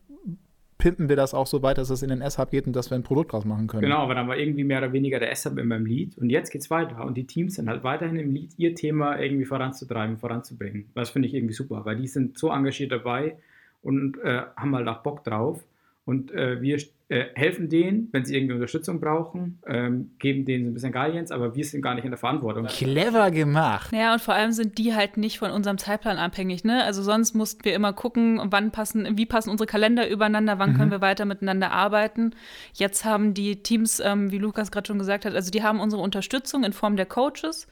[0.77, 2.95] pimpen wir das auch so weit, dass es in den S-Hub geht und dass wir
[2.95, 3.83] ein Produkt draus machen können.
[3.83, 6.51] Genau, aber dann war irgendwie mehr oder weniger der S-Hub in meinem Lead und jetzt
[6.51, 10.17] geht es weiter und die Teams sind halt weiterhin im Lead, ihr Thema irgendwie voranzutreiben,
[10.17, 10.89] voranzubringen.
[10.93, 13.37] Das finde ich irgendwie super, weil die sind so engagiert dabei
[13.81, 15.63] und äh, haben halt auch Bock drauf.
[16.03, 20.69] Und äh, wir äh, helfen denen, wenn sie irgendwie Unterstützung brauchen, ähm, geben denen so
[20.69, 22.67] ein bisschen Guidance, aber wir sind gar nicht in der Verantwortung.
[22.67, 23.91] Clever gemacht.
[23.91, 26.63] Ja, und vor allem sind die halt nicht von unserem Zeitplan abhängig.
[26.63, 26.83] Ne?
[26.83, 30.77] Also sonst mussten wir immer gucken, wann passen, wie passen unsere Kalender übereinander, wann mhm.
[30.77, 32.35] können wir weiter miteinander arbeiten.
[32.73, 36.03] Jetzt haben die Teams, ähm, wie Lukas gerade schon gesagt hat, also die haben unsere
[36.03, 37.67] Unterstützung in Form der Coaches.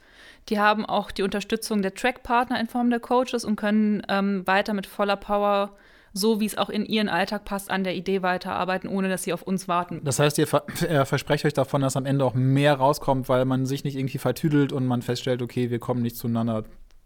[0.48, 4.74] Die haben auch die Unterstützung der Trackpartner in Form der Coaches und können ähm, weiter
[4.74, 5.76] mit voller Power
[6.12, 9.32] so wie es auch in ihren Alltag passt, an der Idee weiterarbeiten, ohne dass sie
[9.32, 10.00] auf uns warten.
[10.04, 13.44] Das heißt, ihr ver äh, versprecht euch davon, dass am Ende auch mehr rauskommt, weil
[13.44, 16.64] man sich nicht irgendwie vertüdelt und man feststellt, okay, wir kommen nicht zueinander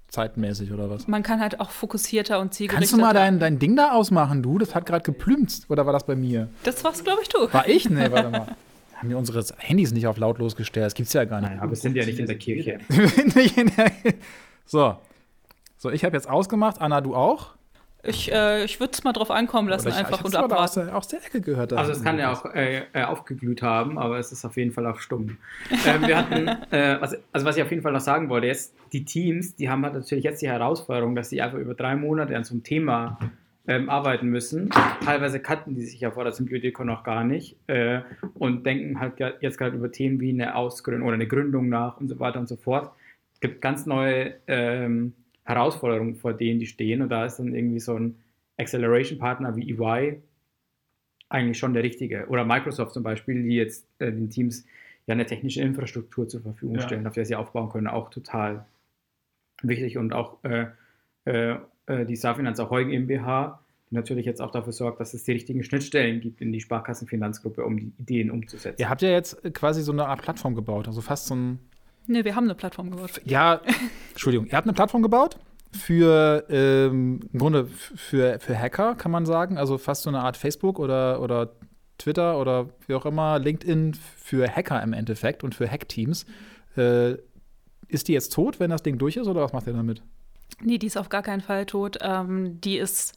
[0.08, 1.08] zeitmäßig oder was?
[1.08, 2.80] Man kann halt auch fokussierter und zielgerichteter.
[2.80, 4.58] Kannst du mal dein, dein Ding da ausmachen, du?
[4.58, 5.62] Das hat gerade geplümpt.
[5.68, 6.48] Oder war das bei mir?
[6.64, 7.52] Das warst, glaube ich, du.
[7.52, 7.88] War ich?
[7.88, 8.56] Nee, warte mal.
[8.94, 10.86] Haben wir unsere Handys nicht auf lautlos gestellt?
[10.86, 11.50] Das gibt's ja gar nicht.
[11.50, 12.78] Nein, aber wir sind ja nicht in der Kirche.
[12.88, 13.90] wir sind nicht in der
[14.64, 14.96] So.
[15.76, 16.80] So, ich habe jetzt ausgemacht.
[16.80, 17.54] Anna, du auch?
[18.04, 20.62] Ich, äh, ich würde es mal drauf ankommen lassen, ich, einfach ich und abwarten.
[20.64, 21.72] Aus der, aus der Ecke gehört.
[21.72, 24.86] Also es kann ja auch äh, äh, aufgeglüht haben, aber es ist auf jeden Fall
[24.86, 25.38] auch stumm.
[25.86, 28.74] ähm, wir hatten, äh, was, also was ich auf jeden Fall noch sagen wollte, jetzt
[28.92, 32.36] die Teams, die haben halt natürlich jetzt die Herausforderung, dass sie einfach über drei Monate
[32.36, 33.18] an so einem Thema
[33.68, 34.70] ähm, arbeiten müssen.
[35.04, 38.00] Teilweise kannten die sich ja vor der Symbiotikon noch gar nicht äh,
[38.34, 42.08] und denken halt jetzt gerade über Themen wie eine Ausgründung oder eine Gründung nach und
[42.08, 42.90] so weiter und so fort.
[43.32, 47.02] Es gibt ganz neue ähm, Herausforderungen, vor denen die stehen.
[47.02, 48.16] Und da ist dann irgendwie so ein
[48.59, 50.20] Acceleration-Partner wie EY
[51.28, 52.26] eigentlich schon der richtige.
[52.28, 54.66] Oder Microsoft zum Beispiel, die jetzt äh, den Teams
[55.07, 56.83] ja eine technische Infrastruktur zur Verfügung ja.
[56.83, 58.66] stellen, auf der sie aufbauen können, auch total
[59.62, 59.98] wichtig.
[59.98, 60.66] Und auch äh,
[61.24, 65.24] äh, äh die Saarfinanz auch Eugen GmbH, die natürlich jetzt auch dafür sorgt, dass es
[65.24, 68.81] die richtigen Schnittstellen gibt in die Sparkassenfinanzgruppe, um die Ideen umzusetzen.
[68.81, 71.59] Ihr habt ja jetzt quasi so eine Art Plattform gebaut, also fast so ein
[72.06, 73.20] Ne, wir haben eine Plattform gebaut.
[73.24, 73.60] Ja,
[74.10, 75.38] Entschuldigung, ihr habt eine Plattform gebaut
[75.72, 79.58] für ähm, im Grunde für, für Hacker, kann man sagen.
[79.58, 81.52] Also fast so eine Art Facebook oder, oder
[81.98, 86.26] Twitter oder wie auch immer, LinkedIn für Hacker im Endeffekt und für Hackteams.
[86.76, 87.14] Äh,
[87.88, 90.02] ist die jetzt tot, wenn das Ding durch ist, oder was macht ihr damit?
[90.60, 91.98] Nee, die ist auf gar keinen Fall tot.
[92.00, 93.14] Ähm, die ist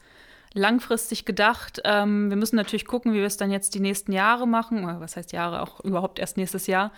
[0.53, 1.81] langfristig gedacht.
[1.83, 4.83] Ähm, wir müssen natürlich gucken, wie wir es dann jetzt die nächsten Jahre machen.
[4.83, 5.61] Oder was heißt Jahre?
[5.61, 6.91] Auch überhaupt erst nächstes Jahr.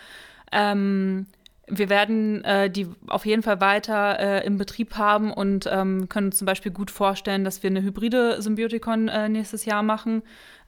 [0.50, 1.26] Ähm,
[1.70, 6.32] wir werden äh, die auf jeden Fall weiter äh, im Betrieb haben und ähm, können
[6.32, 10.22] zum Beispiel gut vorstellen, dass wir eine hybride Symbiotikon äh, nächstes Jahr machen,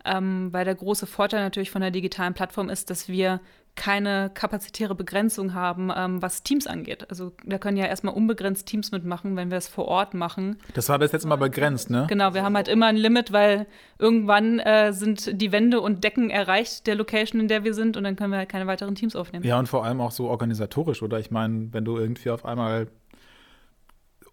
[0.05, 3.41] ähm, weil der große Vorteil natürlich von der digitalen Plattform ist, dass wir
[3.77, 7.09] keine kapazitäre Begrenzung haben, ähm, was Teams angeht.
[7.09, 10.59] Also da können ja erstmal unbegrenzt Teams mitmachen, wenn wir es vor Ort machen.
[10.75, 12.07] Das war bis jetzt immer begrenzt, ne?
[12.09, 13.67] Genau, wir haben halt immer ein Limit, weil
[13.99, 18.05] irgendwann äh, sind die Wände und Decken erreicht der Location, in der wir sind und
[18.05, 19.45] dann können wir halt keine weiteren Teams aufnehmen.
[19.45, 21.19] Ja, und vor allem auch so organisatorisch, oder?
[21.19, 22.89] Ich meine, wenn du irgendwie auf einmal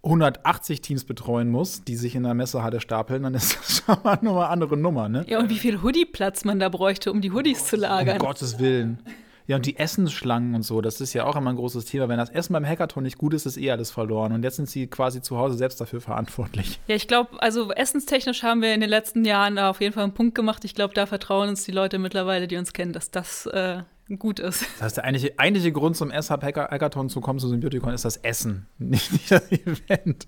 [0.07, 4.17] 180 Teams betreuen musst, die sich in der Messehalle stapeln, dann ist das schon mal
[4.17, 5.25] eine andere Nummer, ne?
[5.27, 8.19] Ja, und wie viel Hoodie-Platz man da bräuchte, um die Hoodies zu lagern.
[8.19, 8.99] Um Gottes Willen.
[9.47, 12.09] Ja, und die Essensschlangen und so, das ist ja auch immer ein großes Thema.
[12.09, 14.33] Wenn das Essen beim Hackathon nicht gut ist, ist eh alles verloren.
[14.33, 16.81] Und jetzt sind sie quasi zu Hause selbst dafür verantwortlich.
[16.87, 20.03] Ja, ich glaube, also essenstechnisch haben wir in den letzten Jahren da auf jeden Fall
[20.03, 20.65] einen Punkt gemacht.
[20.65, 23.83] Ich glaube, da vertrauen uns die Leute mittlerweile, die uns kennen, dass das äh,
[24.15, 24.63] gut ist.
[24.75, 28.17] Das heißt, der eigentliche, eigentliche Grund zum S-Hub Hackathon zu kommen, zu Symbioticon, ist das
[28.17, 30.27] Essen, nicht, nicht das Event.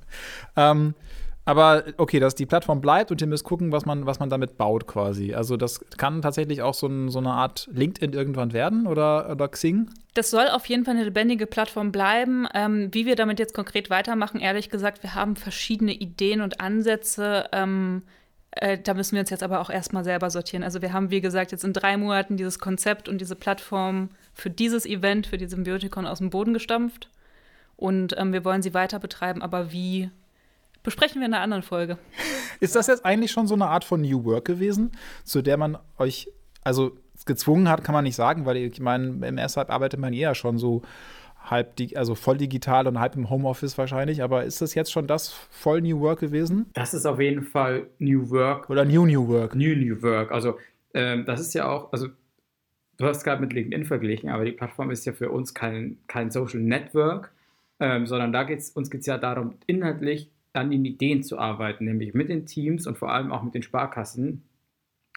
[0.56, 0.96] Ähm,
[1.46, 4.58] aber okay, dass die Plattform bleibt und ihr müsst gucken, was man, was man damit
[4.58, 5.34] baut quasi.
[5.34, 9.48] Also das kann tatsächlich auch so, ein, so eine Art LinkedIn irgendwann werden oder, oder
[9.48, 9.90] Xing?
[10.14, 12.48] Das soll auf jeden Fall eine lebendige Plattform bleiben.
[12.54, 17.46] Ähm, wie wir damit jetzt konkret weitermachen, ehrlich gesagt, wir haben verschiedene Ideen und Ansätze.
[17.52, 18.04] Ähm,
[18.52, 20.64] äh, da müssen wir uns jetzt aber auch erstmal selber sortieren.
[20.64, 24.50] Also wir haben, wie gesagt, jetzt in drei Monaten dieses Konzept und diese Plattform für
[24.50, 27.10] dieses Event, für die Symbiotikon aus dem Boden gestampft.
[27.78, 30.10] Und ähm, wir wollen sie weiter betreiben, aber wie
[30.84, 31.98] Besprechen wir in einer anderen Folge.
[32.60, 34.92] Ist das jetzt eigentlich schon so eine Art von New Work gewesen,
[35.24, 36.30] zu der man euch,
[36.64, 40.36] also gezwungen hat, kann man nicht sagen, weil ich meine, im ersten arbeitet man eher
[40.36, 40.82] schon so
[41.40, 44.24] halb, also voll digital und halb im Homeoffice wahrscheinlich.
[44.24, 46.68] Aber ist das jetzt schon das voll New Work gewesen?
[46.74, 48.70] Das ist auf jeden Fall New Work.
[48.70, 49.56] Oder New New Work.
[49.56, 50.32] New New Work.
[50.32, 50.58] Also
[50.94, 52.08] ähm, das ist ja auch, also
[52.98, 56.32] du hast gerade mit LinkedIn verglichen, aber die Plattform ist ja für uns kein, kein
[56.32, 57.32] Social Network,
[57.80, 61.86] ähm, sondern da geht's, uns geht es ja darum, inhaltlich an den Ideen zu arbeiten,
[61.86, 64.44] nämlich mit den Teams und vor allem auch mit den Sparkassen,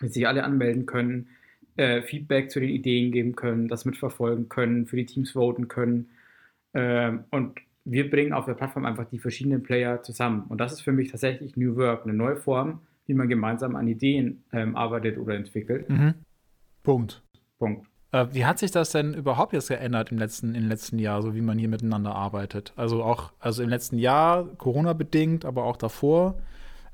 [0.03, 1.29] die sich alle anmelden können,
[1.77, 6.11] äh, Feedback zu den Ideen geben können, das mitverfolgen können, für die Teams voten können.
[6.75, 10.45] Ähm, und wir bringen auf der Plattform einfach die verschiedenen Player zusammen.
[10.49, 13.89] Und das ist für mich tatsächlich New Work, eine neue Form, wie man gemeinsam an
[13.89, 15.89] Ideen ähm, arbeitet oder entwickelt.
[15.89, 16.15] Mhm.
[16.83, 17.23] Punkt.
[17.59, 17.87] Punkt.
[18.13, 21.35] Äh, wie hat sich das denn überhaupt jetzt geändert im letzten, im letzten Jahr, so
[21.35, 22.73] wie man hier miteinander arbeitet?
[22.77, 26.39] Also auch, also im letzten Jahr, Corona-bedingt, aber auch davor.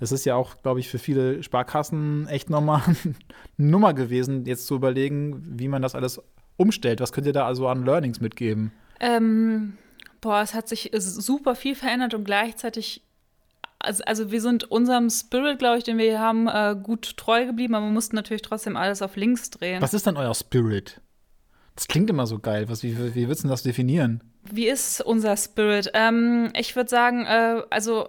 [0.01, 3.15] Es ist ja auch, glaube ich, für viele Sparkassen echt nochmal eine
[3.57, 6.21] Nummer gewesen, jetzt zu überlegen, wie man das alles
[6.57, 7.01] umstellt.
[7.01, 8.73] Was könnt ihr da also an Learnings mitgeben?
[9.01, 9.77] Ähm,
[10.21, 13.03] boah, es hat sich super viel verändert und gleichzeitig
[13.81, 17.47] also, also wir sind unserem Spirit, glaube ich, den wir hier haben, äh, gut treu
[17.47, 19.81] geblieben, aber wir mussten natürlich trotzdem alles auf links drehen.
[19.81, 21.01] Was ist denn euer Spirit?
[21.77, 22.69] Das klingt immer so geil.
[22.69, 24.25] Was, wie, wie würdest du das definieren?
[24.51, 25.91] Wie ist unser Spirit?
[25.95, 28.09] Ähm, ich würde sagen, äh, also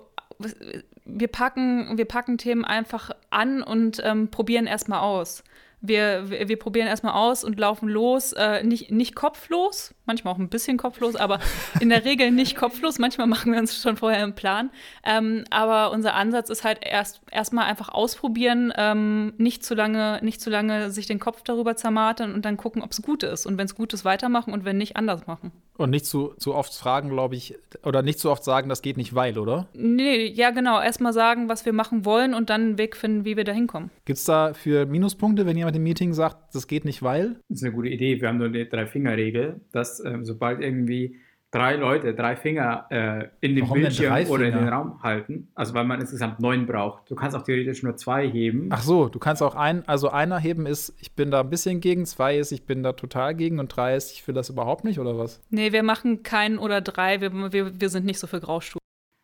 [1.06, 5.44] wir packen, wir packen Themen einfach an und ähm, probieren erstmal aus.
[5.82, 10.40] Wir, wir, wir probieren erstmal aus und laufen los, äh, nicht, nicht kopflos, manchmal auch
[10.40, 11.40] ein bisschen kopflos, aber
[11.80, 13.00] in der Regel nicht kopflos.
[13.00, 14.72] Manchmal machen wir uns schon vorher einen Plan.
[15.06, 20.42] Ähm, aber unser Ansatz ist halt erst erstmal einfach ausprobieren, ähm, nicht zu lange, nicht
[20.42, 23.46] zu lange sich den Kopf darüber zermartern und dann gucken, ob es gut ist.
[23.46, 25.52] Und wenn es gut ist, weitermachen und wenn nicht, anders machen.
[25.78, 28.98] Und nicht zu, zu oft fragen, glaube ich, oder nicht zu oft sagen, das geht
[28.98, 29.68] nicht, weil, oder?
[29.74, 30.82] Nee, ja, genau.
[30.82, 33.90] Erstmal sagen, was wir machen wollen und dann einen Weg finden, wie wir da hinkommen.
[34.04, 37.40] Gibt es da für Minuspunkte, wenn jemand im Meeting sagt, das geht nicht, weil?
[37.48, 38.20] Das ist eine gute Idee.
[38.20, 41.18] Wir haben nur eine Drei-Finger-Regel, dass ähm, sobald irgendwie
[41.52, 44.68] drei Leute drei Finger äh, in den Warum Bildschirm oder in den?
[44.68, 47.10] Raum halten, also weil man insgesamt neun braucht.
[47.10, 48.70] Du kannst auch theoretisch nur zwei heben.
[48.72, 51.82] Ach so, du kannst auch ein, also einer heben ist, ich bin da ein bisschen
[51.82, 54.84] gegen, zwei ist, ich bin da total gegen und drei ist, ich will das überhaupt
[54.84, 55.42] nicht, oder was?
[55.50, 57.20] Nee, wir machen keinen oder drei.
[57.20, 58.78] Wir, wir, wir sind nicht so für Graustufen.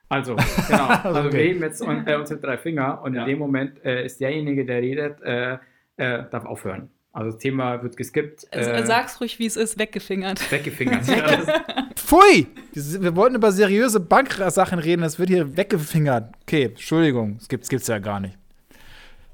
[0.09, 0.35] Also,
[0.67, 0.87] genau.
[1.03, 1.31] Also Okay.
[1.33, 3.21] wir heben jetzt un, äh, unsere drei Finger und Ja.
[3.21, 5.57] in dem Moment äh, ist derjenige, der redet, äh,
[5.97, 6.89] äh, darf aufhören.
[7.15, 8.45] Also das Thema wird geskippt.
[8.51, 10.51] Äh, Sag's ruhig, wie es ist, weggefingert.
[10.51, 11.07] Weggefingert.
[11.07, 12.47] Ja, Pfui!
[12.73, 16.35] Wir wollten über seriöse Banksachen reden, das wird hier weggefingert.
[16.41, 18.37] Okay, Entschuldigung, das gibt's, gibt's ja gar nicht.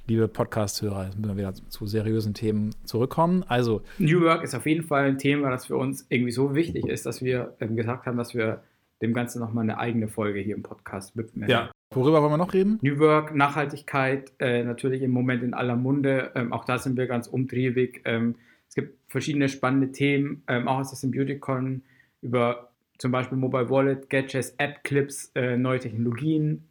[0.06, 3.44] Liebe Podcast-Hörer, jetzt müssen wir wieder zu seriösen Themen zurückkommen.
[3.48, 6.86] Also, New Work ist auf jeden Fall ein Thema, das für uns irgendwie so wichtig
[6.86, 8.62] ist, dass wir ähm, gesagt haben, dass wir
[9.02, 11.50] dem Ganzen nochmal eine eigene Folge hier im Podcast widmen.
[11.92, 12.80] Worüber wollen wir noch reden?
[12.82, 16.32] New Work, Nachhaltigkeit, äh, natürlich im Moment in aller Munde.
[16.36, 18.02] Ähm, auch da sind wir ganz umtriebig.
[18.06, 18.36] Ähm,
[18.68, 21.84] es gibt verschiedene spannende Themen, ähm, auch aus der Symbioticon,
[22.22, 26.68] über zum Beispiel Mobile Wallet, Gadgets, App-Clips, äh, neue Technologien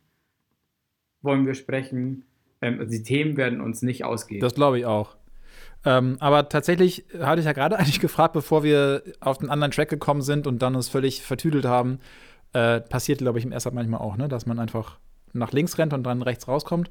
[1.22, 2.24] wollen wir sprechen.
[2.62, 4.40] Ähm, also die Themen werden uns nicht ausgehen.
[4.40, 5.16] Das glaube ich auch.
[5.84, 9.88] Ähm, aber tatsächlich hatte ich ja gerade eigentlich gefragt, bevor wir auf den anderen Track
[9.88, 11.98] gekommen sind und dann uns völlig vertüdelt haben.
[12.52, 14.28] Äh, passiert, glaube ich, im Erster manchmal auch, ne?
[14.28, 14.98] dass man einfach
[15.32, 16.90] nach links rennt und dann rechts rauskommt.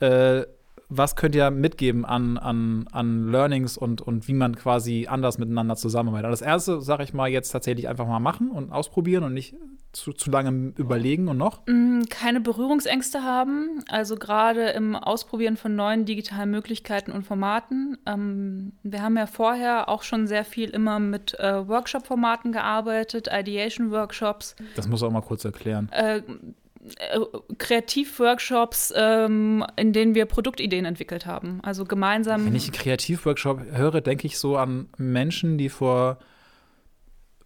[0.00, 0.42] Äh,
[0.90, 5.76] was könnt ihr mitgeben an, an, an Learnings und, und wie man quasi anders miteinander
[5.76, 6.30] zusammenarbeitet?
[6.30, 9.54] Also das erste, sage ich mal, jetzt tatsächlich einfach mal machen und ausprobieren und nicht
[9.92, 11.60] zu, zu lange überlegen und noch.
[11.66, 17.98] Mm, Keine Berührungsängste haben, also gerade im Ausprobieren von neuen digitalen Möglichkeiten und Formaten.
[18.06, 24.56] Ähm, wir haben ja vorher auch schon sehr viel immer mit äh, Workshop-Formaten gearbeitet, Ideation-Workshops,
[24.76, 25.90] Das muss auch mal kurz erklären.
[25.92, 26.22] äh, äh,
[27.58, 31.60] Kreativworkshops, ähm, in denen wir Produktideen entwickelt haben.
[31.62, 32.44] Also gemeinsam.
[32.46, 36.18] Wenn ich einen Kreativworkshop höre, denke ich so an Menschen, die vor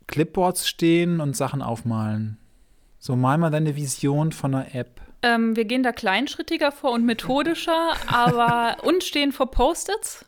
[0.07, 2.39] Clipboards stehen und Sachen aufmalen.
[2.99, 5.01] So mal mal deine Vision von einer App.
[5.23, 10.25] Ähm, wir gehen da kleinschrittiger vor und methodischer, aber und stehen vor Post-its.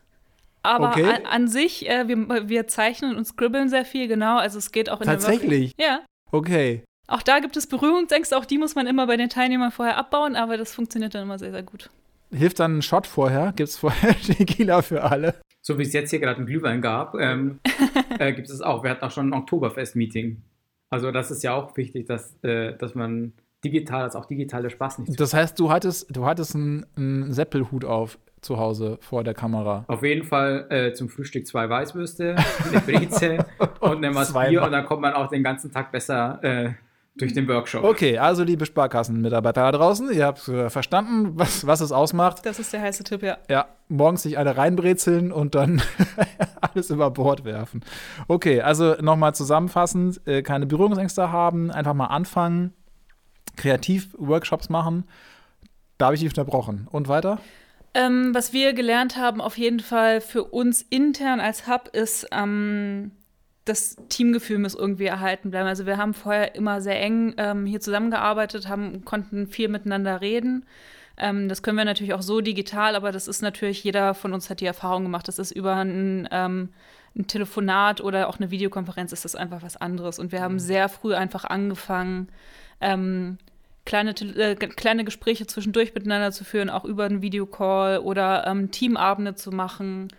[0.63, 1.03] Aber Okay.
[1.03, 4.37] an, an sich, äh, wir, wir zeichnen und scribbeln sehr viel, genau.
[4.37, 5.75] Also es geht auch in Tatsächlich?
[5.75, 6.05] Der Work- ja.
[6.31, 6.83] Okay.
[7.07, 10.35] Auch da gibt es Berührungsängste, auch die muss man immer bei den Teilnehmern vorher abbauen,
[10.35, 11.89] aber das funktioniert dann immer sehr, sehr gut.
[12.31, 13.53] Hilft dann ein Shot vorher?
[13.55, 15.35] Gibt es vorher Tequila für alle?
[15.65, 17.59] so wie es jetzt hier gerade einen Glühwein gab, ähm,
[18.19, 18.83] äh, gibt es auch.
[18.83, 20.43] Wir hatten auch schon ein Oktoberfest-Meeting.
[20.91, 24.99] Also das ist ja auch wichtig, dass, äh, dass man digital als auch digitale Spaß
[24.99, 29.33] nicht Das heißt, du hattest, du hattest einen, einen Seppelhut auf zu Hause vor der
[29.33, 29.85] Kamera.
[29.87, 32.35] Auf jeden Fall äh, zum Frühstück zwei Weißwürste,
[32.69, 33.43] eine Breze
[33.79, 36.73] und eine Maß Zwei Bier und dann kommt man auch den ganzen Tag besser äh,
[37.17, 37.83] durch den Workshop.
[37.83, 42.45] Okay, also liebe Sparkassenmitarbeiter da draußen, ihr habt äh, verstanden, was, was es ausmacht.
[42.45, 43.37] Das ist der heiße Tipp, ja.
[43.49, 45.81] Ja, morgens sich alle reinbrezeln und dann
[46.61, 47.81] alles über Bord werfen.
[48.27, 52.73] Okay, also nochmal zusammenfassend, äh, keine Berührungsängste haben, einfach mal anfangen,
[53.55, 55.05] Kreativ-Workshops machen.
[55.97, 56.87] Da habe ich dich unterbrochen.
[56.91, 57.39] Und weiter?
[57.93, 63.11] Ähm, was wir gelernt haben, auf jeden Fall für uns intern als Hub, ist, ähm,
[63.65, 65.67] das Teamgefühl muss irgendwie erhalten bleiben.
[65.67, 70.65] Also wir haben vorher immer sehr eng ähm, hier zusammengearbeitet, haben, konnten viel miteinander reden.
[71.17, 74.49] Ähm, das können wir natürlich auch so digital, aber das ist natürlich, jeder von uns
[74.49, 76.69] hat die Erfahrung gemacht, das ist über ein, ähm,
[77.15, 80.19] ein Telefonat oder auch eine Videokonferenz ist das einfach was anderes.
[80.19, 82.27] Und wir haben sehr früh einfach angefangen,
[82.81, 83.37] ähm,
[83.85, 89.35] kleine, äh, kleine Gespräche zwischendurch miteinander zu führen, auch über einen Videocall oder ähm, Teamabende
[89.35, 90.09] zu machen.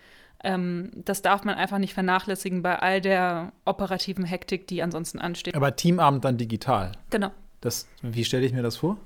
[0.47, 5.57] Ähm, das darf man einfach nicht vernachlässigen bei all der operativen Hektik, die ansonsten ansteht.
[5.57, 6.93] Aber Teamabend dann digital.
[7.11, 7.33] Genau.
[7.61, 8.97] Das, wie stelle ich mir das vor?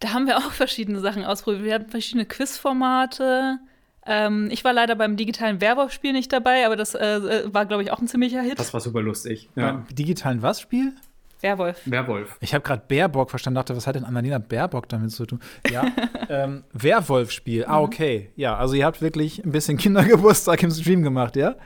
[0.00, 1.62] Da haben wir auch verschiedene Sachen ausprobiert.
[1.62, 3.60] Wir hatten verschiedene Quizformate.
[4.06, 7.92] Ähm, ich war leider beim digitalen Werwolf-Spiel nicht dabei, aber das äh, war, glaube ich,
[7.92, 8.58] auch ein ziemlicher Hit.
[8.58, 9.50] Das war super lustig.
[9.54, 10.94] Beim digitalen was Spiel?
[11.40, 11.80] Werwolf.
[11.84, 12.36] Werwolf.
[12.40, 15.40] Ich habe gerade Baerbock verstanden, dachte, was hat denn Annalena Baerbock damit zu tun?
[15.70, 15.86] Ja,
[16.28, 17.64] ähm, Werwolf-Spiel.
[17.66, 18.30] Ah, okay.
[18.36, 21.56] Ja, also ihr habt wirklich ein bisschen Kindergeburtstag im Stream gemacht, ja?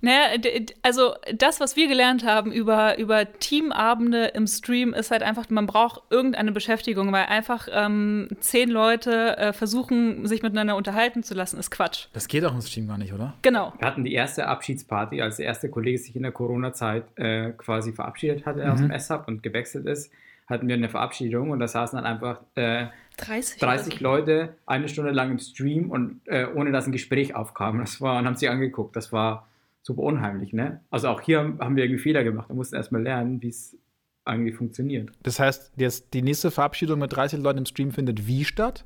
[0.00, 5.22] Naja, d- also das, was wir gelernt haben über, über Teamabende im Stream, ist halt
[5.22, 11.22] einfach, man braucht irgendeine Beschäftigung, weil einfach ähm, zehn Leute äh, versuchen, sich miteinander unterhalten
[11.22, 12.06] zu lassen, ist Quatsch.
[12.12, 13.34] Das geht auch im Stream gar nicht, oder?
[13.42, 13.72] Genau.
[13.78, 17.92] Wir hatten die erste Abschiedsparty, als der erste Kollege sich in der Corona-Zeit äh, quasi
[17.92, 20.12] verabschiedet hatte aus dem S-Hub und gewechselt ist,
[20.48, 23.58] hatten wir eine Verabschiedung und da saßen dann einfach äh, 30.
[23.60, 27.78] 30 Leute eine Stunde lang im Stream und äh, ohne dass ein Gespräch aufkam.
[27.80, 28.94] Das war, und haben sie angeguckt.
[28.94, 29.48] Das war
[29.86, 30.80] super unheimlich, ne?
[30.90, 32.48] Also auch hier haben wir irgendwie Fehler gemacht.
[32.48, 33.78] Wir mussten erstmal lernen, wie es
[34.24, 35.12] eigentlich funktioniert.
[35.22, 38.84] Das heißt, jetzt die nächste Verabschiedung mit 30 Leuten im Stream findet wie statt?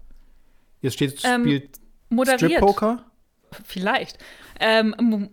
[0.83, 2.41] Jetzt steht, Ähm, spielt Moderiert.
[2.41, 3.03] Strip-Poker?
[3.65, 4.19] Vielleicht.
[4.61, 4.95] Ähm,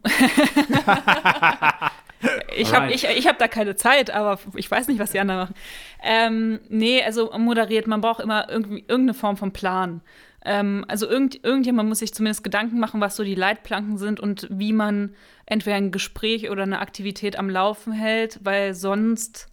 [2.57, 5.41] ich habe ich, ich hab da keine Zeit, aber ich weiß nicht, was die anderen
[5.41, 5.55] machen.
[6.01, 10.01] Ähm, nee, also moderiert, man braucht immer irgendwie irgendeine Form von Plan.
[10.45, 14.47] Ähm, also irgend, irgendjemand muss sich zumindest Gedanken machen, was so die Leitplanken sind und
[14.49, 15.13] wie man
[15.45, 19.49] entweder ein Gespräch oder eine Aktivität am Laufen hält, weil sonst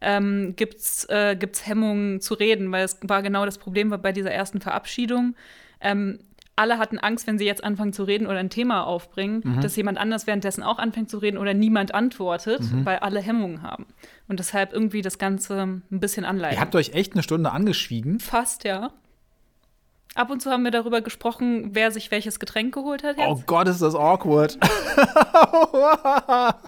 [0.00, 4.12] ähm, gibt es äh, gibt's Hemmungen zu reden, weil es war genau das Problem bei
[4.12, 5.34] dieser ersten Verabschiedung.
[5.80, 6.18] Ähm,
[6.56, 9.98] alle hatten Angst, wenn sie jetzt anfangen zu reden oder ein Thema aufbringen, dass jemand
[9.98, 13.86] anders währenddessen auch anfängt zu reden oder niemand antwortet, weil alle Hemmungen haben.
[14.28, 16.56] Und deshalb irgendwie das Ganze ein bisschen anleiten.
[16.56, 18.20] Ihr habt euch echt eine Stunde angeschwiegen.
[18.20, 18.92] Fast, ja.
[20.14, 23.18] Ab und zu haben wir darüber gesprochen, wer sich welches Getränk geholt hat.
[23.18, 23.28] Jetzt.
[23.28, 24.58] Oh Gott, ist das awkward.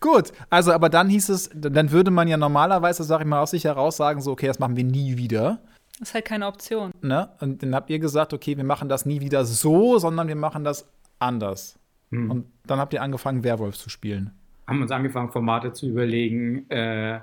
[0.00, 3.50] Gut, also aber dann hieß es, dann würde man ja normalerweise, sag ich mal, aus
[3.50, 5.58] sich heraus sagen, so, okay, das machen wir nie wieder.
[6.00, 6.92] Ist halt keine Option.
[7.02, 7.28] Ne?
[7.40, 10.64] Und dann habt ihr gesagt, okay, wir machen das nie wieder so, sondern wir machen
[10.64, 11.78] das anders.
[12.12, 14.32] Und dann habt ihr angefangen, Werwolf zu spielen.
[14.66, 17.20] Haben uns angefangen, Formate zu überlegen, äh,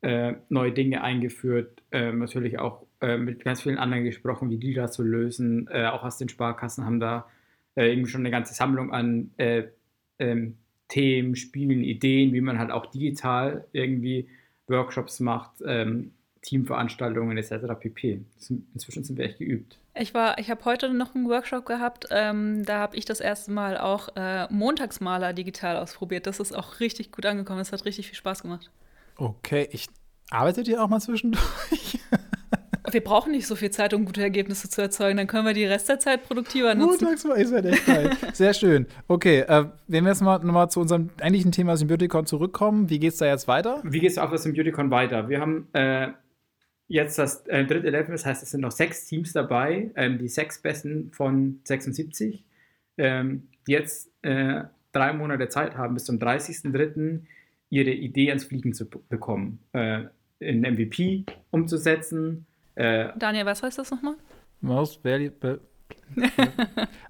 [0.00, 4.74] äh, neue Dinge eingeführt, äh, natürlich auch äh, mit ganz vielen anderen gesprochen, wie die
[4.74, 5.68] das zu lösen.
[5.70, 7.26] Äh, auch aus den Sparkassen haben da
[7.74, 9.64] äh, irgendwie schon eine ganze Sammlung an äh,
[10.18, 10.56] ähm,
[10.88, 14.28] Themen, Spielen, Ideen, wie man halt auch digital irgendwie
[14.68, 16.12] Workshops macht, ähm,
[16.42, 17.74] Teamveranstaltungen etc.
[17.78, 18.20] pp.
[18.74, 19.78] Inzwischen sind wir echt geübt.
[19.94, 22.06] Ich war, ich habe heute noch einen Workshop gehabt.
[22.10, 26.26] Ähm, da habe ich das erste Mal auch äh, Montagsmaler digital ausprobiert.
[26.26, 27.60] Das ist auch richtig gut angekommen.
[27.60, 28.70] Es hat richtig viel Spaß gemacht.
[29.16, 29.88] Okay, ich
[30.30, 32.00] arbeitet ihr auch mal zwischendurch?
[32.92, 35.16] Wir brauchen nicht so viel Zeit, um gute Ergebnisse zu erzeugen.
[35.16, 37.04] Dann können wir die Rest der Zeit produktiver nutzen.
[37.04, 38.10] Montags war ist ja echt geil.
[38.32, 38.86] Sehr schön.
[39.08, 43.18] Okay, äh, wenn wir jetzt mal nochmal zu unserem eigentlichen Thema Symbioticon zurückkommen, wie geht's
[43.18, 43.80] da jetzt weiter?
[43.84, 45.28] Wie geht es auf das Symbioticon weiter?
[45.28, 46.08] Wir haben äh,
[46.88, 50.28] jetzt das äh, dritte Level, das heißt, es sind noch sechs Teams dabei, ähm, die
[50.28, 52.44] sechs besten von 76,
[52.98, 57.20] ähm, die jetzt äh, drei Monate Zeit haben, bis zum 30.03.
[57.70, 60.02] ihre Idee ans Fliegen zu bekommen, äh,
[60.38, 62.46] in MVP umzusetzen.
[62.74, 64.14] Äh, Daniel, was heißt das nochmal?
[64.60, 65.60] Most Valuable.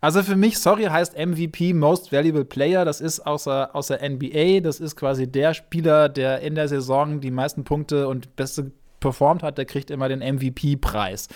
[0.00, 2.84] also für mich, sorry, heißt MVP Most Valuable Player.
[2.84, 4.60] Das ist außer, außer NBA.
[4.60, 9.42] Das ist quasi der Spieler, der in der Saison die meisten Punkte und beste performt
[9.42, 11.28] hat, der kriegt immer den MVP-Preis.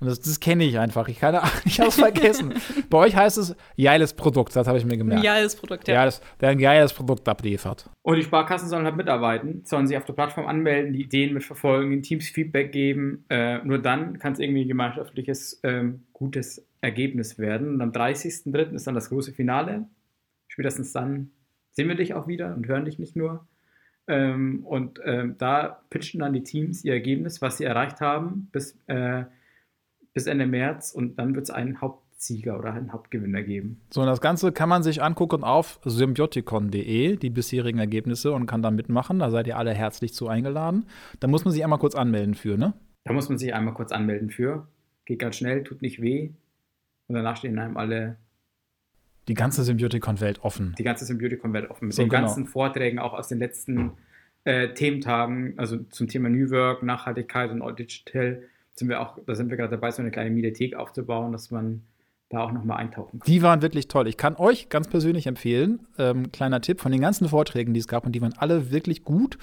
[0.00, 1.08] Und das, das kenne ich einfach.
[1.08, 2.54] Ich, keine ich habe es vergessen.
[2.88, 5.24] Bei euch heißt es geiles Produkt, das habe ich mir gemerkt.
[5.24, 7.90] Ja, das Produkt, Ja, das, der ein geiles Produkt abliefert.
[8.02, 11.90] Und die Sparkassen sollen halt mitarbeiten, sollen sich auf der Plattform anmelden, die Ideen mitverfolgen,
[11.90, 13.24] den Teams Feedback geben.
[13.28, 17.74] Äh, nur dann kann es irgendwie ein gemeinschaftliches, ähm, gutes Ergebnis werden.
[17.74, 18.74] Und am 30.03.
[18.74, 19.86] ist dann das große Finale.
[20.46, 21.30] Spätestens dann
[21.72, 23.46] sehen wir dich auch wieder und hören dich nicht nur.
[24.06, 28.78] Ähm, und ähm, da pitchen dann die Teams ihr Ergebnis, was sie erreicht haben, bis,
[28.86, 29.24] äh,
[30.18, 30.90] bis Ende März.
[30.92, 33.80] Und dann wird es einen Hauptsieger oder einen Hauptgewinner geben.
[33.90, 38.62] So, und das Ganze kann man sich angucken auf symbioticon.de, die bisherigen Ergebnisse, und kann
[38.62, 39.20] da mitmachen.
[39.20, 40.86] Da seid ihr alle herzlich zu eingeladen.
[41.20, 42.74] Da muss man sich einmal kurz anmelden für, ne?
[43.04, 44.66] Da muss man sich einmal kurz anmelden für.
[45.04, 46.30] Geht ganz schnell, tut nicht weh.
[47.06, 48.16] Und danach stehen einem alle
[49.28, 50.74] Die ganze Symbioticon-Welt offen.
[50.78, 51.86] die ganze Symbioticon-Welt offen.
[51.86, 52.22] Mit So, den genau.
[52.22, 53.92] ganzen Vorträgen auch aus den letzten
[54.44, 58.42] äh, Thementagen, also zum Thema New Work, Nachhaltigkeit und All Digital,
[58.78, 61.82] sind wir auch, da sind wir gerade dabei, so eine kleine Mediathek aufzubauen, dass man
[62.28, 63.26] da auch nochmal eintauchen kann.
[63.26, 64.06] Die waren wirklich toll.
[64.06, 67.88] Ich kann euch ganz persönlich empfehlen, ähm, kleiner Tipp, von den ganzen Vorträgen, die es
[67.88, 69.38] gab, und die waren alle wirklich gut.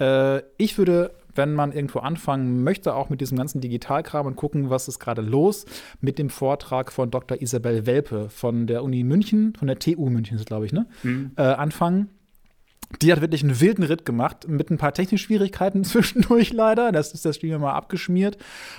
[0.00, 4.70] Äh, ich würde, wenn man irgendwo anfangen möchte, auch mit diesem ganzen Digitalkram und gucken,
[4.70, 5.66] was ist gerade los,
[6.00, 7.40] mit dem Vortrag von Dr.
[7.40, 10.86] Isabel Welpe von der Uni München, von der TU München ist es, glaube ich, ne?
[11.02, 11.32] Hm.
[11.36, 12.08] äh, anfangen.
[13.00, 16.92] Die hat wirklich einen wilden Ritt gemacht, mit ein paar technischen Schwierigkeiten zwischendurch leider.
[16.92, 18.36] Das ist das Spiel mal abgeschmiert.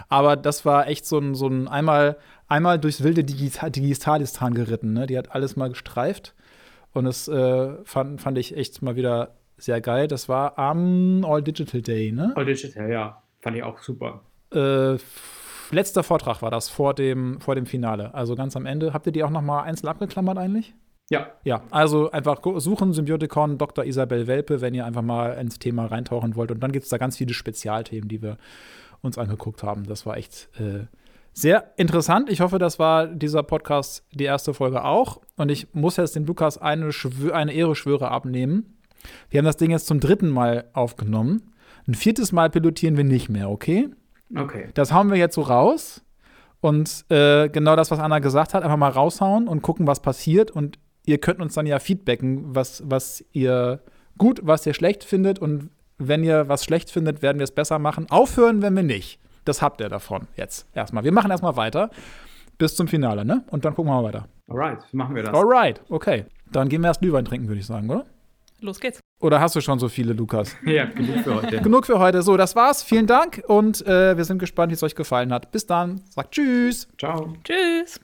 [0.10, 4.94] Aber das war echt so ein, so ein einmal, einmal durchs wilde Digital Digitalistan geritten.
[4.94, 5.08] Ne?
[5.08, 6.36] Die hat alles mal gestreift.
[6.94, 10.08] Und das äh, fand, fand ich echt mal wieder sehr geil.
[10.08, 12.34] Das war am All Digital Day, ne?
[12.36, 14.22] All Digital, ja, fand ich auch super.
[14.54, 14.98] Äh,
[15.72, 18.14] letzter Vortrag war das vor dem, vor dem Finale.
[18.14, 18.94] Also ganz am Ende.
[18.94, 20.74] Habt ihr die auch noch mal einzeln abgeklammert eigentlich?
[21.10, 23.86] Ja, Ja, also einfach suchen Symbioticon Dr.
[23.86, 26.52] Isabel Welpe, wenn ihr einfach mal ins Thema reintauchen wollt.
[26.52, 28.38] Und dann gibt es da ganz viele Spezialthemen, die wir
[29.02, 29.86] uns angeguckt haben.
[29.86, 30.86] Das war echt äh,
[31.34, 32.30] sehr interessant.
[32.30, 35.20] Ich hoffe, das war dieser Podcast die erste Folge auch.
[35.36, 38.78] Und ich muss jetzt dem Lukas eine, Schwö eine Ehre-Schwöre abnehmen.
[39.30, 41.54] Wir haben das Ding jetzt zum dritten Mal aufgenommen.
[41.88, 43.90] Ein viertes Mal pilotieren wir nicht mehr, okay?
[44.36, 44.70] okay.
[44.74, 46.02] Das hauen wir jetzt so raus.
[46.62, 50.50] Und äh, genau das, was Anna gesagt hat, einfach mal raushauen und gucken, was passiert.
[50.50, 53.82] Und ihr könnt uns dann ja feedbacken, was, was ihr
[54.18, 55.40] gut, was ihr schlecht findet.
[55.40, 58.08] Und wenn ihr was schlecht findet, werden wir es besser machen.
[58.10, 59.20] Aufhören, wenn wir nicht.
[59.46, 61.04] Das habt ihr davon jetzt erstmal.
[61.04, 61.90] Wir machen erstmal weiter
[62.58, 63.44] bis zum Finale, ne?
[63.50, 64.28] Und dann gucken wir mal weiter.
[64.48, 65.34] Alright, machen wir das.
[65.34, 66.26] Alright, okay.
[66.52, 68.06] Dann gehen wir erst Glühwein trinken, würde ich sagen, oder?
[68.62, 69.00] Los geht's.
[69.20, 70.56] Oder hast du schon so viele, Lukas?
[70.66, 71.62] Ja, genug für heute.
[71.62, 72.22] Genug für heute.
[72.22, 72.84] So, das war's.
[72.84, 75.52] Vielen Dank und äh, wir sind gespannt, wie es euch gefallen hat.
[75.52, 76.02] Bis dann.
[76.10, 76.88] Sagt Tschüss.
[76.98, 77.34] Ciao.
[77.44, 78.00] Tschüss.